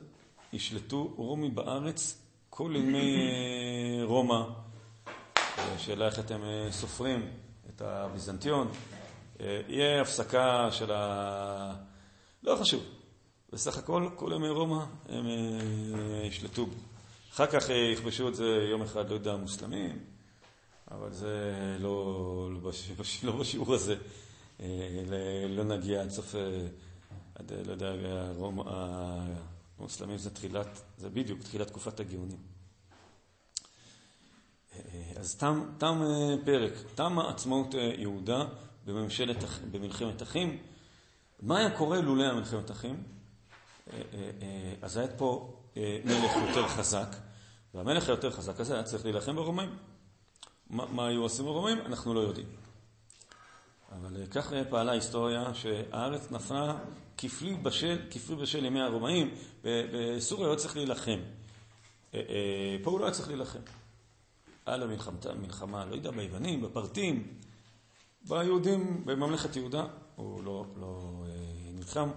[0.52, 4.42] ישלטו רומי בארץ כל ימי רומא.
[5.56, 7.30] השאלה איך אתם סופרים
[7.68, 8.68] את הביזנטיון.
[9.40, 11.74] יהיה הפסקה של ה...
[12.42, 12.84] לא חשוב.
[13.52, 15.26] בסך הכל, כל ימי רומא הם
[16.24, 16.66] ישלטו.
[17.32, 20.04] אחר כך יכבשו את זה יום אחד, לא יודע, המוסלמים,
[20.90, 22.60] אבל זה לא, לא,
[23.22, 23.96] לא בשיעור הזה.
[25.48, 26.34] לא נגיע עד סוף...
[27.34, 28.60] עד, לא יודע, הרום,
[29.78, 32.38] המוסלמים זה תחילת, זה בדיוק תחילת תקופת הגאונים.
[35.16, 36.00] אז תם, תם
[36.44, 38.44] פרק, תמה עצמאות יהודה
[38.86, 40.58] בממשלת, במלחמת אחים.
[41.42, 43.02] מה היה קורה לולא המלחמת אחים?
[44.82, 45.56] אז היה פה
[46.04, 47.16] מלך יותר חזק,
[47.74, 49.76] והמלך היותר חזק הזה היה צריך להילחם ברומאים.
[50.70, 51.78] מה, מה היו עושים ברומאים?
[51.80, 52.46] אנחנו לא יודעים.
[53.92, 56.76] אבל כך פעלה ההיסטוריה, שהארץ נפלה
[57.18, 59.34] כפלי בשל, כפלי בשל ימי הרומאים.
[59.62, 61.18] בסוריה לא צריך להילחם.
[62.82, 63.58] פה הוא לא היה צריך להילחם.
[64.66, 64.86] היה לו
[65.40, 67.38] מלחמה, לא יודע, ביוונים, בפרטים,
[68.28, 71.24] ביהודים, בממלכת יהודה, הוא לא, לא
[71.74, 72.08] נלחם,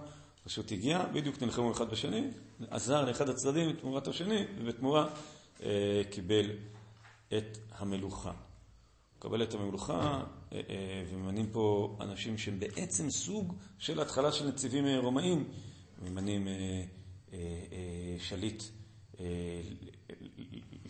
[0.44, 2.28] פשוט הגיע, בדיוק נלחמו אחד בשני,
[2.70, 5.08] עזר לאחד הצדדים תמורת השני, ובתמורה
[5.62, 6.50] אה, קיבל
[7.28, 8.32] את המלוכה.
[9.18, 10.24] מקבל את המלוכה,
[11.10, 15.48] וממנים פה אנשים שהם בעצם סוג של התחלה של נציבים רומאים.
[16.02, 16.48] ממנים
[18.18, 18.62] שליט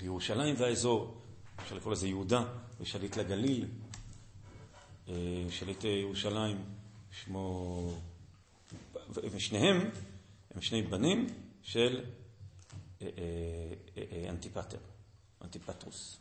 [0.01, 1.21] לירושלים והאזור,
[1.61, 2.45] אפשר לקרוא לזה יהודה,
[2.81, 3.66] ושליט לגליל.
[5.50, 6.64] שליט ירושלים,
[7.11, 7.92] שמו...
[9.14, 9.90] ושניהם
[10.54, 11.26] הם שני בנים
[11.62, 12.04] של
[14.28, 14.78] אנטיפטר,
[15.44, 16.18] אנטיפטרוס.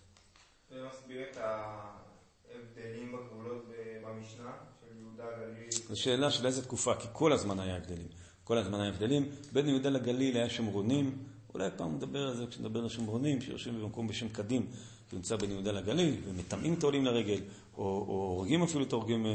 [0.69, 3.65] זה מסביר את ההבדלים בגבולות
[4.03, 5.71] במשנה של יהודה גליל?
[5.71, 8.07] זו שאלה של איזה תקופה, כי כל הזמן היה הבדלים.
[8.43, 9.29] כל הזמן היה הבדלים.
[9.53, 11.23] בין יהודה לגליל היה שומרונים,
[11.53, 14.67] אולי פעם נדבר על זה כשנדבר על שומרונים, שיושבים במקום בשם קדים,
[15.11, 17.41] שנמצא בין יהודה לגליל, ומטמאים את העולים לרגל,
[17.77, 19.25] או, או הורגים אפילו את ההורגים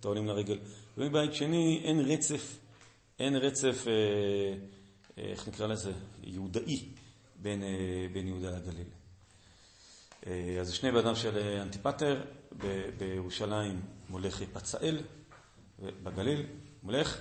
[0.00, 0.58] את העולים לרגל.
[0.98, 2.58] ומבית שני אין רצף,
[3.18, 3.84] אין רצף,
[5.16, 6.88] איך נקרא לזה, יהודאי
[7.42, 7.62] בין,
[8.12, 8.86] בין יהודה לגליל.
[10.60, 12.24] אז שני בני של אנטיפטר,
[12.98, 15.00] בירושלים מולך פצאל,
[15.78, 16.46] ובגליל
[16.82, 17.18] מולך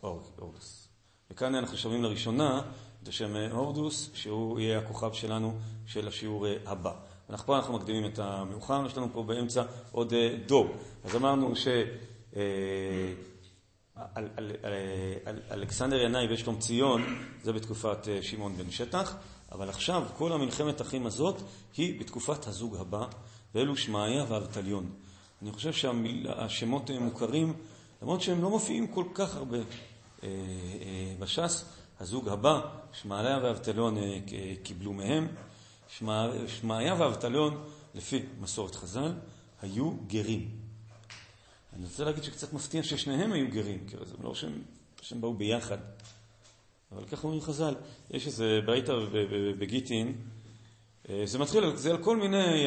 [0.00, 0.88] הורדוס.
[1.30, 2.62] וכאן אנחנו שומעים לראשונה
[3.02, 7.07] את השם הורדוס, שהוא יהיה הכוכב שלנו של השיעור הבא.
[7.30, 9.62] אנחנו פה אנחנו מקדימים את המאוחר, יש לנו פה באמצע
[9.92, 10.12] עוד
[10.46, 10.66] דור.
[11.04, 11.68] אז אמרנו ש...
[15.50, 17.02] אלכסנדר ינאי ושלום ציון
[17.42, 19.16] זה בתקופת שמעון בן שטח,
[19.52, 21.42] אבל עכשיו כל המלחמת אחים הזאת
[21.76, 23.06] היא בתקופת הזוג הבא,
[23.54, 24.90] ואלו שמעיה ואבטליון.
[25.42, 27.52] אני חושב שהשמות מוכרים,
[28.02, 29.58] למרות שהם לא מופיעים כל כך הרבה
[31.18, 31.64] בש"ס,
[32.00, 32.60] הזוג הבא,
[32.92, 33.96] שמעיה ואבטליון
[34.62, 35.28] קיבלו מהם.
[36.46, 37.64] שמעיה ואבטליון,
[37.94, 39.12] לפי מסורת חז"ל,
[39.62, 40.48] היו גרים.
[41.76, 44.62] אני רוצה להגיד שקצת מפתיע ששניהם היו גרים, כי זה לא שהם,
[45.02, 45.78] שהם באו ביחד.
[46.92, 47.74] אבל ככה אומרים חז"ל.
[48.10, 48.92] יש איזה ביתה
[49.58, 50.16] בגיטין,
[51.24, 52.64] זה מתחיל, זה על כל מיני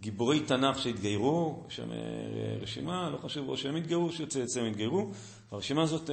[0.00, 1.90] גיבורי תנ"ך שהתגיירו, יש שם
[2.60, 5.10] רשימה, לא חשוב, או שהם התגיירו, שצאצאיהם התגיירו.
[5.50, 6.10] הרשימה הזאת,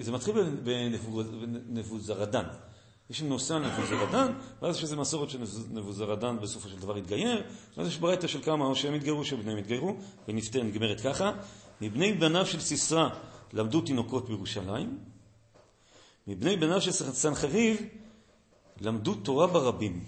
[0.00, 2.44] זה מתחיל בנבוזרדן.
[3.10, 4.32] יש נושא על נבוזרדן,
[4.62, 7.42] ואז יש איזו מסורת שנבוזרדן בסופו של דבר התגייר,
[7.76, 9.96] ואז יש ברייתא של כמה, או שהם התגיירו, שבניהם התגיירו,
[10.28, 11.32] ונפטר, נגמרת ככה.
[11.80, 13.08] מבני בניו של סיסרא
[13.52, 14.98] למדו תינוקות בירושלים,
[16.26, 17.82] מבני בניו של סנחריב
[18.80, 20.04] למדו תורה ברבים.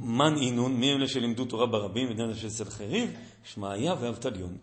[0.00, 3.10] מן אינון, מי אלה שלימדו תורה ברבים, בני של סנחריב?
[3.44, 4.56] שמעיה ואבטליון.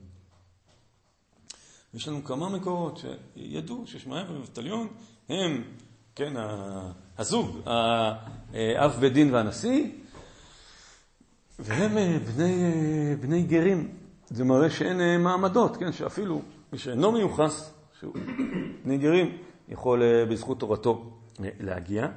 [1.94, 3.00] יש לנו כמה מקורות
[3.36, 4.88] שידעו ששמעיה ואבטליון
[5.30, 5.64] הם,
[6.16, 6.34] כן,
[7.18, 9.88] הזוג, האב בית דין והנשיא,
[11.60, 11.92] והם
[12.36, 13.92] בני, בני גרים.
[14.30, 16.42] זה מראה שאין מעמדות, כן, שאפילו
[16.74, 18.16] מי שאינו מיוחס, שהוא
[18.86, 19.38] בני גרים,
[19.70, 22.08] יכול בזכות תורתו להגיע.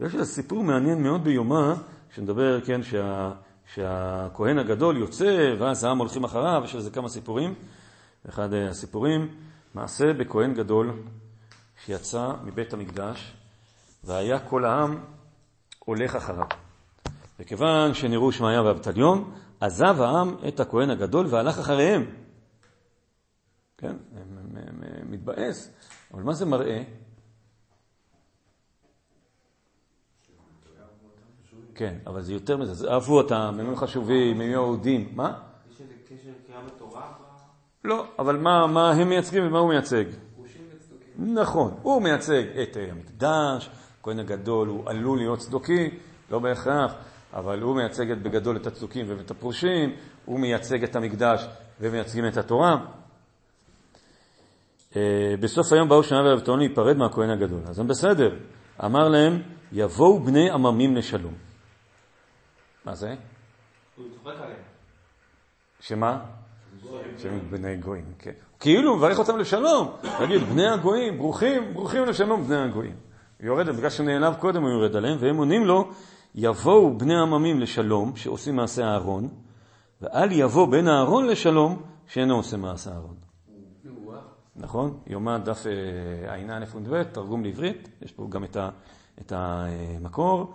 [0.00, 1.74] יש איזה סיפור מעניין מאוד ביומה,
[2.14, 3.32] שמדבר, כן, שה,
[3.74, 7.54] שהכהן הגדול יוצא, ואז העם הולכים אחריו, יש לזה כמה סיפורים.
[8.28, 9.28] אחד הסיפורים,
[9.74, 10.92] מעשה בכהן גדול
[11.84, 13.32] שיצא מבית המקדש,
[14.04, 15.04] והיה כל העם
[15.78, 16.46] הולך אחריו.
[17.40, 22.06] וכיוון שנראו שמעיה ואבטליון, עזב העם את הכהן הגדול והלך אחריהם.
[23.78, 23.96] כן,
[25.08, 25.70] מתבאס,
[26.14, 26.82] אבל מה זה מראה?
[31.74, 35.12] כן, אבל זה יותר מזה, אהבו אותם, הם חשובים, הם יהודים.
[35.14, 35.40] מה?
[35.70, 37.12] יש איזה קשר לקריאה בתורה?
[37.84, 40.04] לא, אבל מה, מה הם מייצגים ומה הוא מייצג?
[41.18, 45.90] נכון, הוא מייצג את אה, המקדש, הכהן הגדול הוא עלול להיות צדוקי,
[46.30, 46.94] לא בהכרח,
[47.32, 51.46] אבל הוא מייצג בגדול את הצדוקים ואת הפרושים, הוא מייצג את המקדש
[51.80, 52.76] ומייצגים את התורה.
[54.96, 57.60] אה, בסוף היום באו שנה ואבטון להיפרד מהכהן הגדול.
[57.66, 58.36] אז הם בסדר.
[58.84, 59.42] אמר להם,
[59.72, 61.34] יבואו בני עממים לשלום.
[62.84, 63.14] מה זה?
[63.96, 64.62] הוא צוחק עליהם.
[65.80, 66.18] שמה?
[67.18, 68.30] שהם בני גויים, כן.
[68.60, 69.88] כאילו הוא מברך אותם לשלום.
[70.18, 72.94] תגיד, בני הגויים, ברוכים, ברוכים לשלום בני הגויים.
[73.40, 75.90] יורד, בגלל שהוא נעלב קודם הוא יורד עליהם, והם עונים לו,
[76.34, 79.28] יבואו בני עממים לשלום, שעושים מעשה אהרון,
[80.00, 83.14] ואל יבוא בן אהרון לשלום, שאינו עושה מעשה אהרון.
[84.56, 84.98] נכון?
[85.06, 85.66] יומן דף
[86.28, 88.44] ע"א תרגום לעברית, יש פה גם
[89.20, 90.54] את המקור.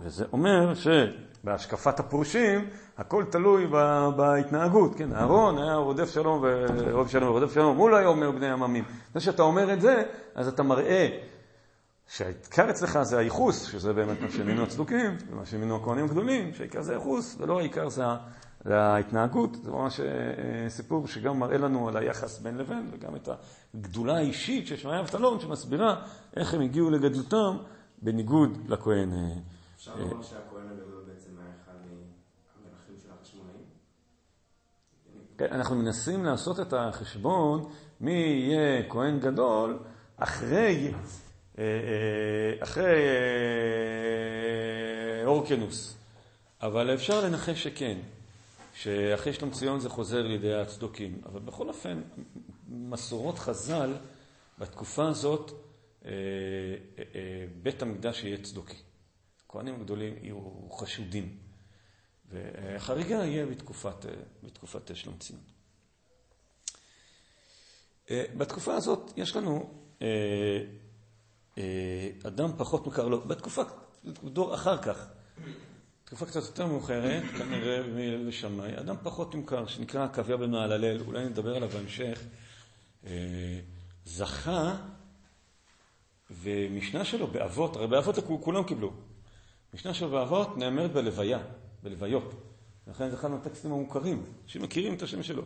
[0.00, 2.68] אה, וזה אומר שבהשקפת הפורשים,
[2.98, 3.66] הכל תלוי
[4.16, 5.12] בהתנהגות, כן?
[5.12, 8.84] אהרון היה רודף שלום ואוהב שלום ורודף שלום, הוא לא היה אומר בני עממים.
[9.14, 10.02] זה שאתה אומר את זה,
[10.34, 11.08] אז אתה מראה
[12.08, 16.92] שהעיקר אצלך זה הייחוס, שזה באמת מה שמינו הצדוקים, ומה שמינו הכהנים הגדולים, שהעיקר זה
[16.92, 18.04] הייחוס, ולא העיקר זה
[18.64, 19.56] ההתנהגות.
[19.64, 20.06] זה ממש אה,
[20.68, 23.28] סיפור שגם מראה לנו על היחס בין לבין, וגם את
[23.74, 26.02] הגדולה האישית של שמעיה אבטלון, שמסבירה
[26.36, 27.56] איך הם הגיעו לגדלותם
[28.02, 29.10] בניגוד לכהן.
[29.88, 33.64] אה, אפשר לומר שהכהן הגדול בעצם היה אחד מהמלכים של החשמונאים?
[35.38, 39.78] כן, אנחנו מנסים לעשות את החשבון מי יהיה כהן גדול
[40.16, 40.92] אחרי,
[41.58, 43.08] אה, אה, אחרי
[45.24, 45.96] אורקנוס.
[46.62, 47.98] אבל אפשר לנחש שכן,
[48.74, 51.20] שאחרי שלום ציון זה חוזר לידי הצדוקים.
[51.26, 52.02] אבל בכל אופן,
[52.68, 53.94] מסורות חז"ל,
[54.58, 55.52] בתקופה הזאת,
[57.62, 58.85] בית המקדש יהיה צדוקי.
[59.46, 61.36] הכהנים הגדולים יהיו חשודים.
[62.32, 64.06] והחריגה יהיה בתקופת,
[64.42, 65.40] בתקופת שלום ציון.
[68.10, 69.70] אה, בתקופה הזאת יש לנו
[70.02, 70.06] אה,
[71.58, 73.62] אה, אדם פחות מוכר לו, בתקופה,
[74.24, 75.06] דור אחר כך,
[76.04, 81.24] תקופה קצת יותר מאוחרת, כנראה מהלל ושמאי, אדם פחות מוכר, שנקרא עקביה בן מהללל, אולי
[81.24, 82.20] נדבר עליו בהמשך,
[84.04, 84.76] זכה,
[86.30, 88.92] ומשנה שלו באבות, הרי באבות כולם קיבלו,
[89.74, 91.38] משנה של באבות נאמרת בלוויה,
[91.82, 92.34] בלוויות.
[92.86, 95.42] לכן זה אחד מהטקסטים המוכרים, אנשים מכירים את השם שלו.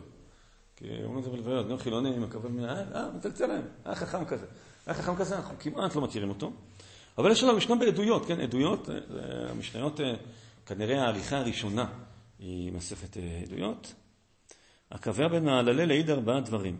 [0.75, 4.25] כי אומרים את זה בלוויות, גם חילונים, הכבוד מן אה, אה, מצלצל להם, היה חכם
[4.25, 4.45] כזה.
[4.85, 6.51] היה חכם כזה, אנחנו כמעט לא מכירים אותו.
[7.17, 8.95] אבל יש לנו משנה בעדויות, כן, עדויות, אה,
[9.49, 10.13] המשניות, אה,
[10.65, 11.85] כנראה העריכה הראשונה
[12.39, 13.93] היא מסכת עדויות.
[14.91, 16.77] הקווה בין העללה להעיד ארבעה דברים.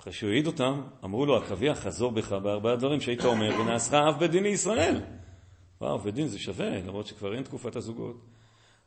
[0.00, 4.18] אחרי שהוא העיד אותם, אמרו לו, אקביה, חזור בך בארבעה דברים שהיית אומר, ונעשך אב
[4.18, 5.00] בית דין לישראל.
[5.80, 8.16] וואו, בית דין זה שווה, למרות שכבר אין תקופת הזוגות.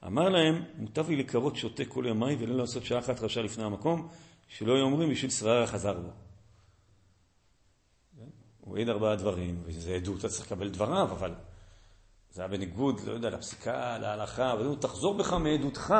[0.07, 4.07] אמר להם, מוטב לי לקרות שותה כל ימיי ולא לעשות שעה אחת רשע לפני המקום,
[4.47, 6.09] שלא יהיו אומרים בשביל שררה חזר בו.
[8.62, 11.34] הוא העיד ארבעה דברים, וזה עדות, אתה צריך לקבל דבריו, אבל
[12.32, 15.93] זה היה בניגוד, לא יודע, לפסיקה, להלכה, אבל הוא תחזור בך מעדותך,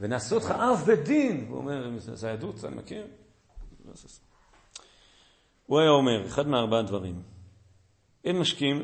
[0.00, 1.46] ונעשה אותך אב בית דין.
[1.48, 3.06] הוא אומר, זה עדות, אני מכיר.
[5.66, 7.22] הוא היה אומר, אחד מארבעה דברים,
[8.24, 8.82] אין משקים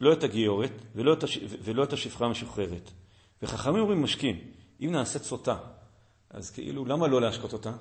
[0.00, 1.38] לא את הגיורת ולא את, הש...
[1.62, 2.90] ולא את השפחה המשוחררת.
[3.42, 4.40] וחכמים אומרים משקים,
[4.80, 5.56] אם נעשית סוטה,
[6.30, 7.72] אז כאילו, למה לא להשקות אותה?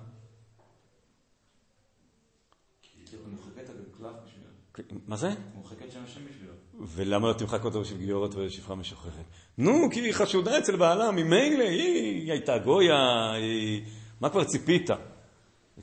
[5.07, 5.30] מה זה?
[5.55, 6.53] מוחקת שם השם בשבילו.
[6.74, 9.26] ולמה לא תמחק אותו בשביל גיורת ושפחה משוחררת?
[9.57, 13.84] נו, כי היא חשודה אצל בעלה, ממילא היא הייתה גויה, היא...
[14.22, 14.89] מה כבר ציפית?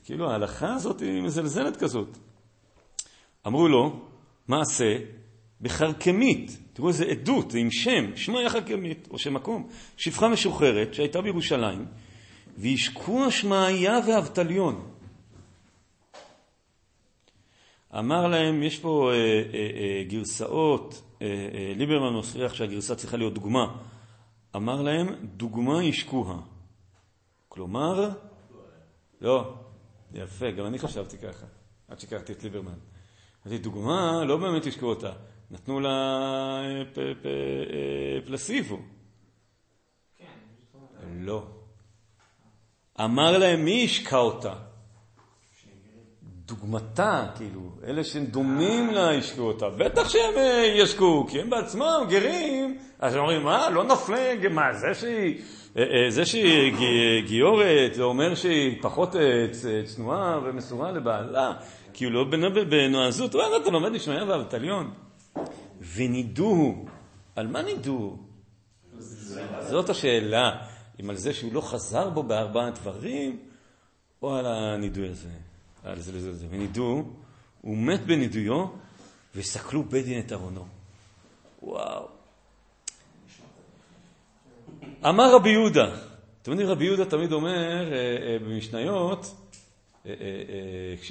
[0.01, 2.17] וכאילו ההלכה הזאת היא מזלזלת כזאת.
[3.47, 3.99] אמרו לו,
[4.47, 4.97] מעשה
[5.61, 10.93] בחרקמית, תראו איזה עדות, זה עם שם, שמה היה חרקמית, או שם מקום, שפחה משוחררת
[10.93, 11.85] שהייתה בירושלים,
[12.57, 14.91] והשקוע שמעיה ואבטליון.
[17.99, 19.21] אמר להם, יש פה אה, אה,
[19.53, 23.75] אה, גרסאות, אה, אה, ליברמן מוכיח שהגרסה צריכה להיות דוגמה.
[24.55, 26.37] אמר להם, דוגמה ישקוה.
[27.47, 28.09] כלומר,
[29.21, 29.53] לא,
[30.13, 31.45] יפה, גם אני חשבתי ככה,
[31.87, 32.77] עד שהכרתי את ליברמן.
[33.47, 35.11] אמרתי, דוגמה, לא באמת השקו אותה,
[35.51, 35.89] נתנו לה
[36.63, 38.79] אה, אה, פלסיבו.
[41.19, 41.47] לא.
[43.03, 44.53] אמר להם, מי השקע אותה?
[46.23, 49.69] דוגמתה, כאילו, אלה שהם דומים לה ישקו אותה.
[49.69, 52.77] בטח שהם אה, ישקו, כי הם בעצמם גרים.
[52.99, 55.41] אז הם אומרים, מה, לא נפלה, מה, זה שהיא...
[55.77, 56.73] אה, אה, זה שהיא
[57.27, 59.15] גיורת, זה אומר שהיא פחות
[59.85, 61.53] צנועה ומסורה לבעלה,
[61.93, 62.23] כי הוא לא
[62.69, 64.93] בנועזות, וואלה, אתה לומד משמעיה ואבטליון.
[65.95, 66.85] ונידוהו,
[67.35, 68.17] על מה נידוהו?
[69.59, 70.51] זאת השאלה,
[71.01, 73.39] אם על זה שהוא לא חזר בו בארבעה דברים,
[74.21, 75.29] או על הנידוי הזה.
[75.83, 76.47] על זה לזה לזה.
[76.49, 77.03] ונידו,
[77.61, 78.65] הוא מת בנידויו,
[79.35, 80.65] וסקלו בית דין את ארונו.
[81.61, 82.20] וואו.
[85.09, 85.95] אמר רבי יהודה,
[86.41, 89.35] אתם יודעים, רבי יהודה תמיד אומר אה, אה, במשניות,
[90.05, 90.13] אה,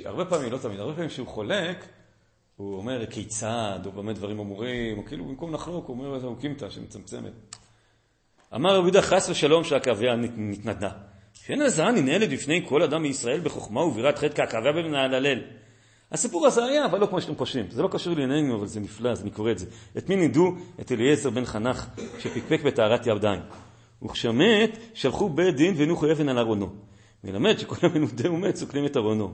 [0.05, 1.85] הרבה פעמים, לא תמיד, הרבה פעמים כשהוא חולק,
[2.57, 6.71] הוא אומר כיצד, או במה דברים אמורים, או כאילו במקום לחלוק, הוא אומר איזה אוקימתא
[6.71, 7.33] שמצמצמת.
[8.55, 10.91] אמר רבי יהודה, חס ושלום שהקוויה נתנדנה.
[11.35, 15.39] שאין הזעה ננהלת בפני כל אדם מישראל בחוכמה ובירת חטא כעקביה הלל.
[16.13, 17.67] הסיפור הזה היה, אבל לא כמו שאתם חושבים.
[17.71, 19.67] זה לא קשור לענייננו, אבל זה נפלא, אז אני קורא את זה.
[19.99, 20.55] את מי נידו?
[20.81, 21.87] את אליעזר בן חנך,
[22.19, 23.41] שפקפק בטהרת ידיים.
[24.03, 26.69] וכשמת, שלחו בית דין והניחו אבן על ארונו.
[27.25, 29.33] מלמד שכל המנודה ומת סוכלים את ארונו.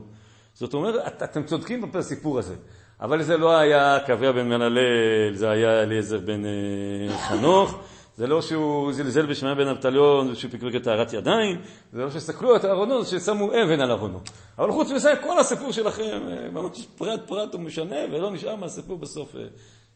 [0.53, 2.55] זאת אומרת, אתם צודקים בסיפור הזה.
[3.01, 7.79] אבל זה לא היה קוויה בן מנהלל, זה היה אליעזר בן אה, חנוך.
[8.17, 11.61] זה לא שהוא זלזל בשמעיה בן אבטליון ושהוא פקפק את טהרת ידיים,
[11.93, 14.19] זה לא שסקלו את אהרונו, זה ששמו אבן על אהרונו.
[14.57, 18.97] אבל חוץ מזה, כל הסיפור שלכם, אה, ממש פרט פרט הוא משנה, ולא נשאר מהסיפור
[18.97, 19.35] בסוף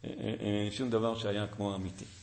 [0.05, 2.20] אה, שום דבר שהיה כמו אמיתי.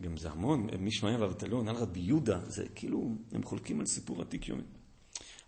[0.00, 4.48] גם זה המון, משמעיה ואבטליון, על רבי יהודה, זה כאילו, הם חולקים על סיפור עתיק
[4.48, 4.62] יומי.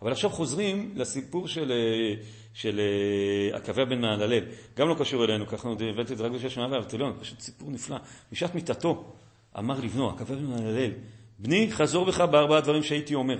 [0.01, 2.23] אבל עכשיו חוזרים לסיפור של, אה,
[2.53, 4.43] של אה, עקביה בן מהללל.
[4.77, 7.97] גם לא קשור אלינו, ככה הבאתי את זה רק בשביל שמעה ואבטליון, פשוט סיפור נפלא.
[8.31, 9.13] בשעת מיתתו
[9.59, 10.91] אמר לבנו, עקביה בן מהללל,
[11.39, 13.39] בני, חזור בך בארבעה דברים שהייתי אומר.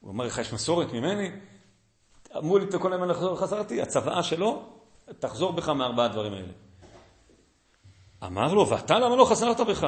[0.00, 1.30] הוא אמר לך, יש מסורת ממני?
[2.36, 3.82] אמרו לי כל הזמן לחזור, חזרתי.
[3.82, 4.62] הצוואה שלו,
[5.18, 6.52] תחזור בך מארבעה דברים האלה.
[8.26, 9.86] אמר לו, ואתה למה לא חזרת בך?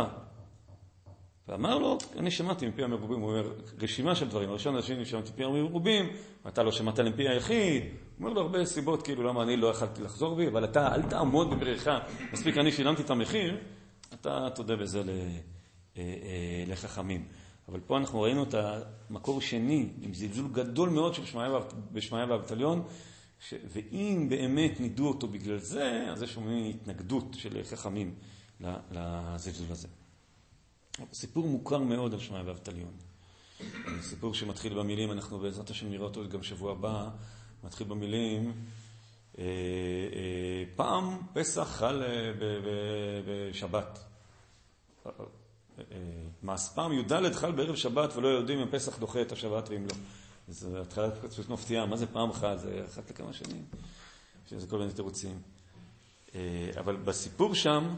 [1.49, 3.53] ואמר לו, אני שמעתי מפי המרובים, הוא אומר,
[3.83, 4.51] רשימה של דברים.
[4.51, 6.09] הראשון השני שמעתי מפי המרובים,
[6.49, 7.83] אתה לא שמעת למפי היחיד.
[7.83, 11.03] הוא אומר לו הרבה סיבות, כאילו, למה אני לא יכלתי לחזור בי, אבל אתה, אל
[11.03, 11.99] תעמוד בבריכה,
[12.33, 13.57] מספיק אני שילמתי את המחיר,
[14.15, 17.25] אתה תודה בזה ל, אה, אה, לחכמים.
[17.69, 18.55] אבל פה אנחנו ראינו את
[19.11, 21.23] המקור שני, עם זלזול גדול מאוד של
[21.93, 22.83] בשמעיה ואבטליון,
[23.49, 23.55] ש...
[23.69, 28.15] ואם באמת נידו אותו בגלל זה, אז יש אומרים התנגדות של חכמים
[28.91, 29.89] לזלזול הזה.
[31.13, 32.93] סיפור מוכר מאוד על שמעיה ואבטליון.
[34.01, 37.11] סיפור שמתחיל במילים, אנחנו בעזרת השם נראה אותו גם שבוע הבא,
[37.65, 38.53] מתחיל במילים,
[39.39, 42.33] אה, אה, פעם פסח חל אה,
[43.27, 43.99] בשבת.
[46.75, 49.95] פעם י"ד חל בערב שבת ולא יודעים אם פסח דוחה את השבת ואם לא.
[50.49, 52.57] זו התחלה פשוט מפתיעה, מה זה פעם חל?
[52.57, 53.65] זה אחת לכמה שנים.
[54.51, 55.39] שזה כל מיני תירוצים.
[56.79, 57.95] אבל בסיפור שם,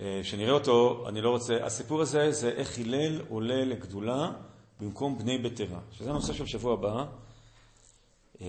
[0.00, 4.32] אה, שנראה אותו, אני לא רוצה, הסיפור הזה זה איך הלל עולה לגדולה
[4.80, 7.04] במקום בני ביתרה, שזה הנושא של שבוע הבא,
[8.40, 8.46] אה,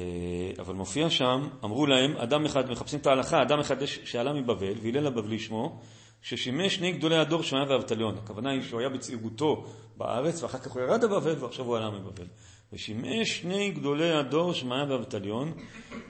[0.60, 5.08] אבל מופיע שם, אמרו להם, אדם אחד, מחפשים את ההלכה, אדם אחד שעלה מבבל, והלל
[5.08, 5.82] הבבלי שמו,
[6.22, 8.18] ששימש שני גדולי הדור שמעיה ואבטליון.
[8.18, 9.66] הכוונה היא שהוא היה בצעירותו
[9.98, 12.26] בארץ, ואחר כך הוא ירד לבבל, ועכשיו הוא עלה מבבל.
[12.74, 15.54] ושימש שני גדולי הדור שמעיה ואבטליון,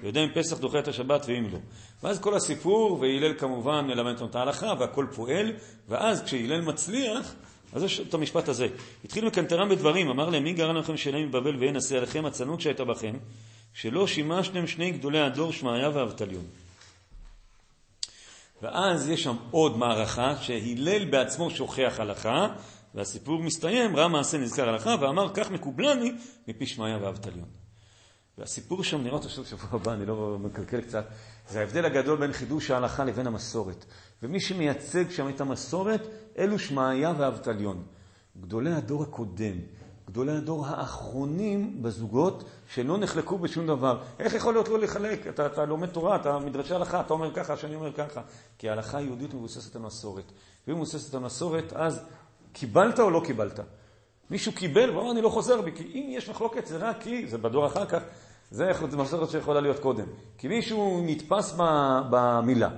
[0.01, 1.59] ויודע אם פסח דוחה את השבת ואם לא.
[2.03, 5.51] ואז כל הסיפור, והלל כמובן מלמד אותנו את ההלכה, והכל פועל,
[5.87, 7.33] ואז כשהלל מצליח,
[7.73, 8.67] אז יש את המשפט הזה.
[9.05, 12.85] התחיל מקנטרם בדברים, אמר להם, מי גרם לכם שאלה מבבל ואין עשה עליכם הצנות שהייתה
[12.85, 13.15] בכם,
[13.73, 16.45] שלא שימשתם שני גדולי הדור שמעיה ואבטליון.
[18.61, 22.47] ואז יש שם עוד מערכה שהלל בעצמו שוכח הלכה,
[22.95, 26.11] והסיפור מסתיים, ראה מעשה נזכר הלכה, ואמר כך מקובלני
[26.47, 27.47] מפי שמעיה ואבטליון.
[28.37, 31.05] והסיפור שם נראה אותו של שבוע הבא, אני לא מקלקל קצת,
[31.49, 33.85] זה ההבדל הגדול בין חידוש ההלכה לבין המסורת.
[34.23, 37.83] ומי שמייצג שם את המסורת, אלו שמעיה ואבטליון.
[38.41, 39.55] גדולי הדור הקודם,
[40.07, 44.01] גדולי הדור האחרונים בזוגות שלא נחלקו בשום דבר.
[44.19, 45.27] איך יכול להיות לא לחלק?
[45.27, 48.21] אתה, אתה לומד תורה, אתה מדרשי הלכה, אתה אומר ככה, שאני אומר ככה.
[48.57, 50.31] כי ההלכה היהודית מבוססת על מסורת.
[50.67, 52.05] ואם מבוססת על מסורת, אז
[52.53, 53.59] קיבלת או לא קיבלת?
[54.29, 57.37] מישהו קיבל ואומר, אני לא חוזר בי, כי אם יש מחלוקת זה רק כי, זה
[57.37, 58.01] בדור אחר כך,
[58.51, 60.05] זה מסורת שיכולה להיות קודם.
[60.37, 61.55] כי מישהו נתפס
[62.09, 62.69] במילה.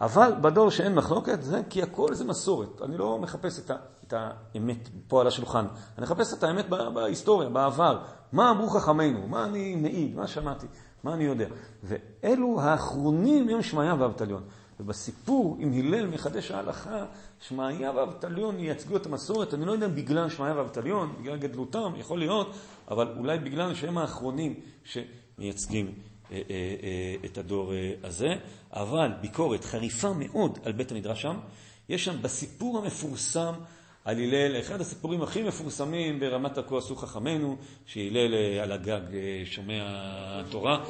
[0.00, 2.82] אבל בדור שאין מחלוקת, זה כי הכל זה מסורת.
[2.82, 5.66] אני לא מחפש את, ה, את האמת פה על השולחן.
[5.98, 7.98] אני מחפש את האמת בהיסטוריה, בעבר.
[8.32, 9.26] מה אמרו חכמינו?
[9.26, 10.16] מה אני מעיד?
[10.16, 10.66] מה שמעתי?
[11.04, 11.46] מה אני יודע?
[11.82, 14.42] ואלו האחרונים הם שמעיה ואבטליון.
[14.80, 17.04] ובסיפור עם הלל מחדש ההלכה,
[17.40, 22.54] שמעיה ואבטליון ייצגו את המסורת, אני לא יודע בגלל שמעיה ואבטליון, בגלל גדלותם, יכול להיות,
[22.90, 24.54] אבל אולי בגלל שהם האחרונים
[24.84, 26.40] שמייצגים אה, אה,
[26.82, 27.72] אה, את הדור
[28.04, 28.34] הזה.
[28.72, 31.36] אבל ביקורת חריפה מאוד על בית המדרש שם.
[31.88, 33.52] יש שם בסיפור המפורסם
[34.04, 37.56] על הלל, אחד הסיפורים הכי מפורסמים ברמת הכה עשו חכמינו,
[37.86, 39.00] שהלל על הגג
[39.44, 39.84] שומע
[40.50, 40.84] תורה.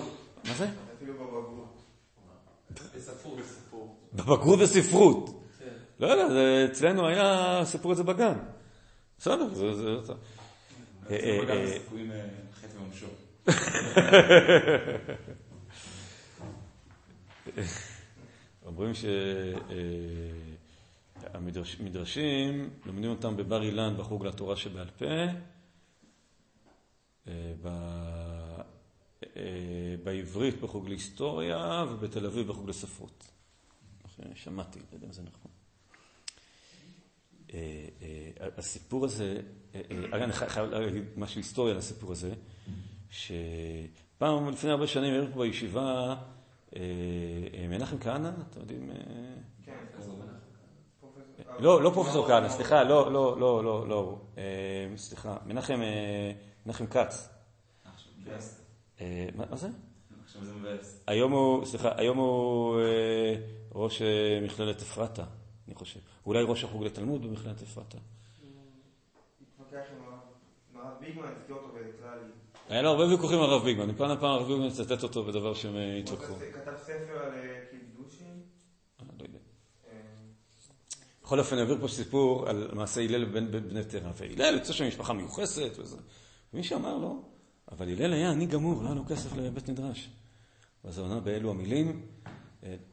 [0.44, 0.68] מה זה?
[0.96, 1.57] אפילו בבגרות.
[2.74, 3.38] בספרות.
[4.14, 5.44] בבגרות בספרות.
[6.00, 6.26] לא יודע,
[6.72, 8.38] אצלנו היה סיפור הזה בגן.
[9.18, 10.00] בסדר, זה...
[10.00, 10.12] זה...
[18.66, 18.92] אומרים
[21.34, 25.06] שהמדרשים, לומדים אותם בבר אילן בחוג לתורה שבעל פה,
[30.04, 33.30] בעברית בחוג להיסטוריה ובתל אביב בחוג לספרות.
[34.34, 35.50] שמעתי, לא יודע אם זה נכון.
[38.56, 39.40] הסיפור הזה,
[39.92, 42.34] אני חייב להגיד משהו היסטורי על הסיפור הזה,
[43.10, 46.16] שפעם לפני הרבה שנים היינו פה בישיבה
[47.68, 48.90] מנחם כהנא, אתם יודעים?
[49.64, 49.76] כן,
[51.58, 54.18] לא, לא פרופסור כהנא, סליחה, לא, לא, לא, לא, לא,
[54.96, 55.36] סליחה,
[56.66, 57.28] מנחם כץ.
[59.34, 59.68] מה זה?
[60.24, 61.00] עכשיו זה מבאס.
[61.06, 62.80] היום הוא, סליחה, היום הוא
[63.74, 64.02] ראש
[64.42, 65.24] מכללת אפרתה,
[65.66, 66.00] אני חושב.
[66.26, 67.98] אולי ראש החוג לתלמוד במכללת אפרתה.
[72.68, 75.74] היה לו הרבה ויכוחים עם הרב ביגמן, מפעם לפעם הרב ביגמן מצטט אותו בדבר שהם
[76.00, 76.32] התווכחו.
[76.34, 77.32] הוא כתב ספר על
[77.70, 78.42] קידושין.
[79.18, 79.38] לא יודע.
[81.22, 84.10] בכל אופן, אני אעביר פה סיפור על מעשה הלל ובן בני תרא.
[84.16, 85.96] והלל יוצא שם משפחה מיוחסת וזה.
[86.54, 87.22] ומי שאמר לו,
[87.72, 90.10] אבל הלל היה עני גמור, לא היה לו כסף לבית מדרש.
[90.84, 92.02] ואז הוא ענה באלו המילים,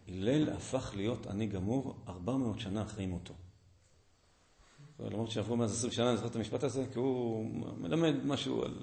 [0.07, 3.33] הלל הפך להיות עני גמור 400 שנה אחרי מותו.
[4.99, 7.45] למרות שעברו מאז 20 שנה, אני זוכר את המשפט הזה, כי הוא
[7.77, 8.73] מלמד משהו על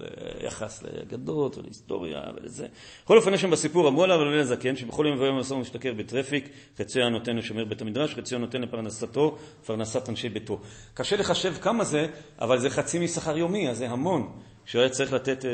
[0.44, 2.66] יחס לאגדות ולהיסטוריה ולזה.
[3.04, 6.48] בכל אופן, יש שם בסיפור, אמרו עליו על הזקן, שבכל יום ויום עשו משתכר בטרפיק,
[6.78, 10.60] חציו נותן לשומר בית המדרש, חציו נותן לפרנסתו, פרנסת אנשי ביתו.
[10.94, 12.06] קשה לחשב כמה זה,
[12.38, 14.32] אבל זה חצי משכר יומי, אז זה המון.
[14.64, 15.44] שהוא היה צריך לתת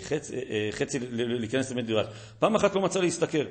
[0.00, 0.36] חצי,
[0.70, 2.06] חצי להיכנס לבית מדרש.
[2.38, 3.46] פעם אחת לא מצא להשתכר.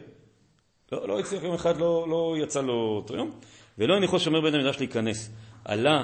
[0.92, 3.32] לא, לא הצליח יום אחד, לא, לא יצא לו אותו יום,
[3.78, 5.30] ולא הניחו שומר בית המדרש להיכנס.
[5.66, 6.04] עלה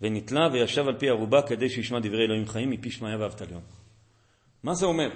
[0.00, 3.62] ונתלה וישב על פי ערובה כדי שישמע דברי אלוהים חיים מפי שמעיה ואבטליון.
[4.62, 5.08] מה זה אומר?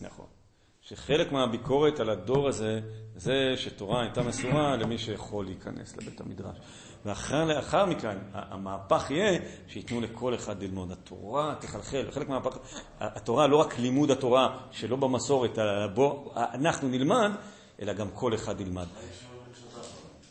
[0.00, 0.26] נכון.
[0.80, 2.80] שחלק מהביקורת על הדור הזה,
[3.16, 6.56] זה שתורה הייתה מסורה למי שיכול להיכנס לבית המדרש.
[7.04, 10.92] ואחר מכאן, המהפך יהיה שייתנו לכל אחד ללמוד.
[10.92, 12.58] התורה תחלחל, חלק מהמהפך,
[13.00, 15.58] התורה לא רק לימוד התורה שלא במסורת,
[15.94, 17.30] בוא אנחנו נלמד,
[17.82, 18.86] אלא גם כל אחד ילמד.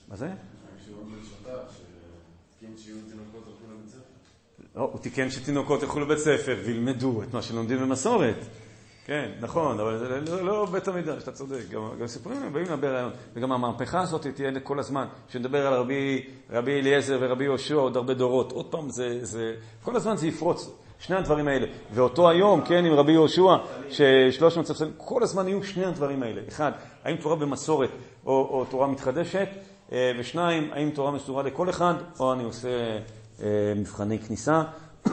[0.07, 0.29] מה זה?
[4.75, 8.35] לא, הוא תיקן שתינוקות ילכו לבית ספר וילמדו את מה שלומדים במסורת.
[9.05, 11.69] כן, נכון, אבל זה לא, לא בית המדרש, אתה צודק.
[11.71, 13.11] גם, סיפורים באים להביע רעיון.
[13.33, 15.07] וגם המהפכה הזאת תהיה כל הזמן.
[15.29, 18.51] כשנדבר על רבי, אליעזר ורבי יהושע עוד הרבה דורות.
[18.51, 20.69] עוד פעם, זה, כל הזמן זה יפרוץ.
[20.99, 21.67] שני הדברים האלה.
[21.93, 23.55] ואותו היום, כן, עם רבי יהושע,
[23.89, 26.41] ששלוש מאות ספסלים, כל הזמן יהיו שני הדברים האלה.
[26.47, 26.71] אחד,
[27.03, 27.89] האם תורה במסורת
[28.25, 29.47] או, תורה מתחדשת?
[30.19, 32.69] ושניים, האם תורה מסורה לכל אחד, או אני עושה
[33.43, 34.63] אה, מבחני כניסה.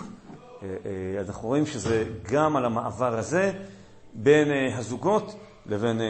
[1.20, 3.53] אז אנחנו רואים שזה גם על המעבר הזה.
[4.14, 5.34] בין הזוגות
[5.66, 6.00] לבין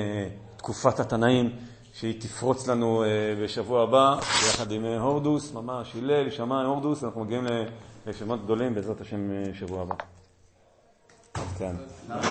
[0.56, 1.50] תקופת התנאים
[1.92, 3.04] שהיא תפרוץ לנו
[3.42, 7.46] בשבוע הבא, ביחד עם הורדוס, ממש הלל, שמיים, הורדוס, אנחנו מגיעים
[8.06, 9.94] לשמות גדולים בעזרת השם שבוע הבא.
[11.34, 11.76] עד כאן.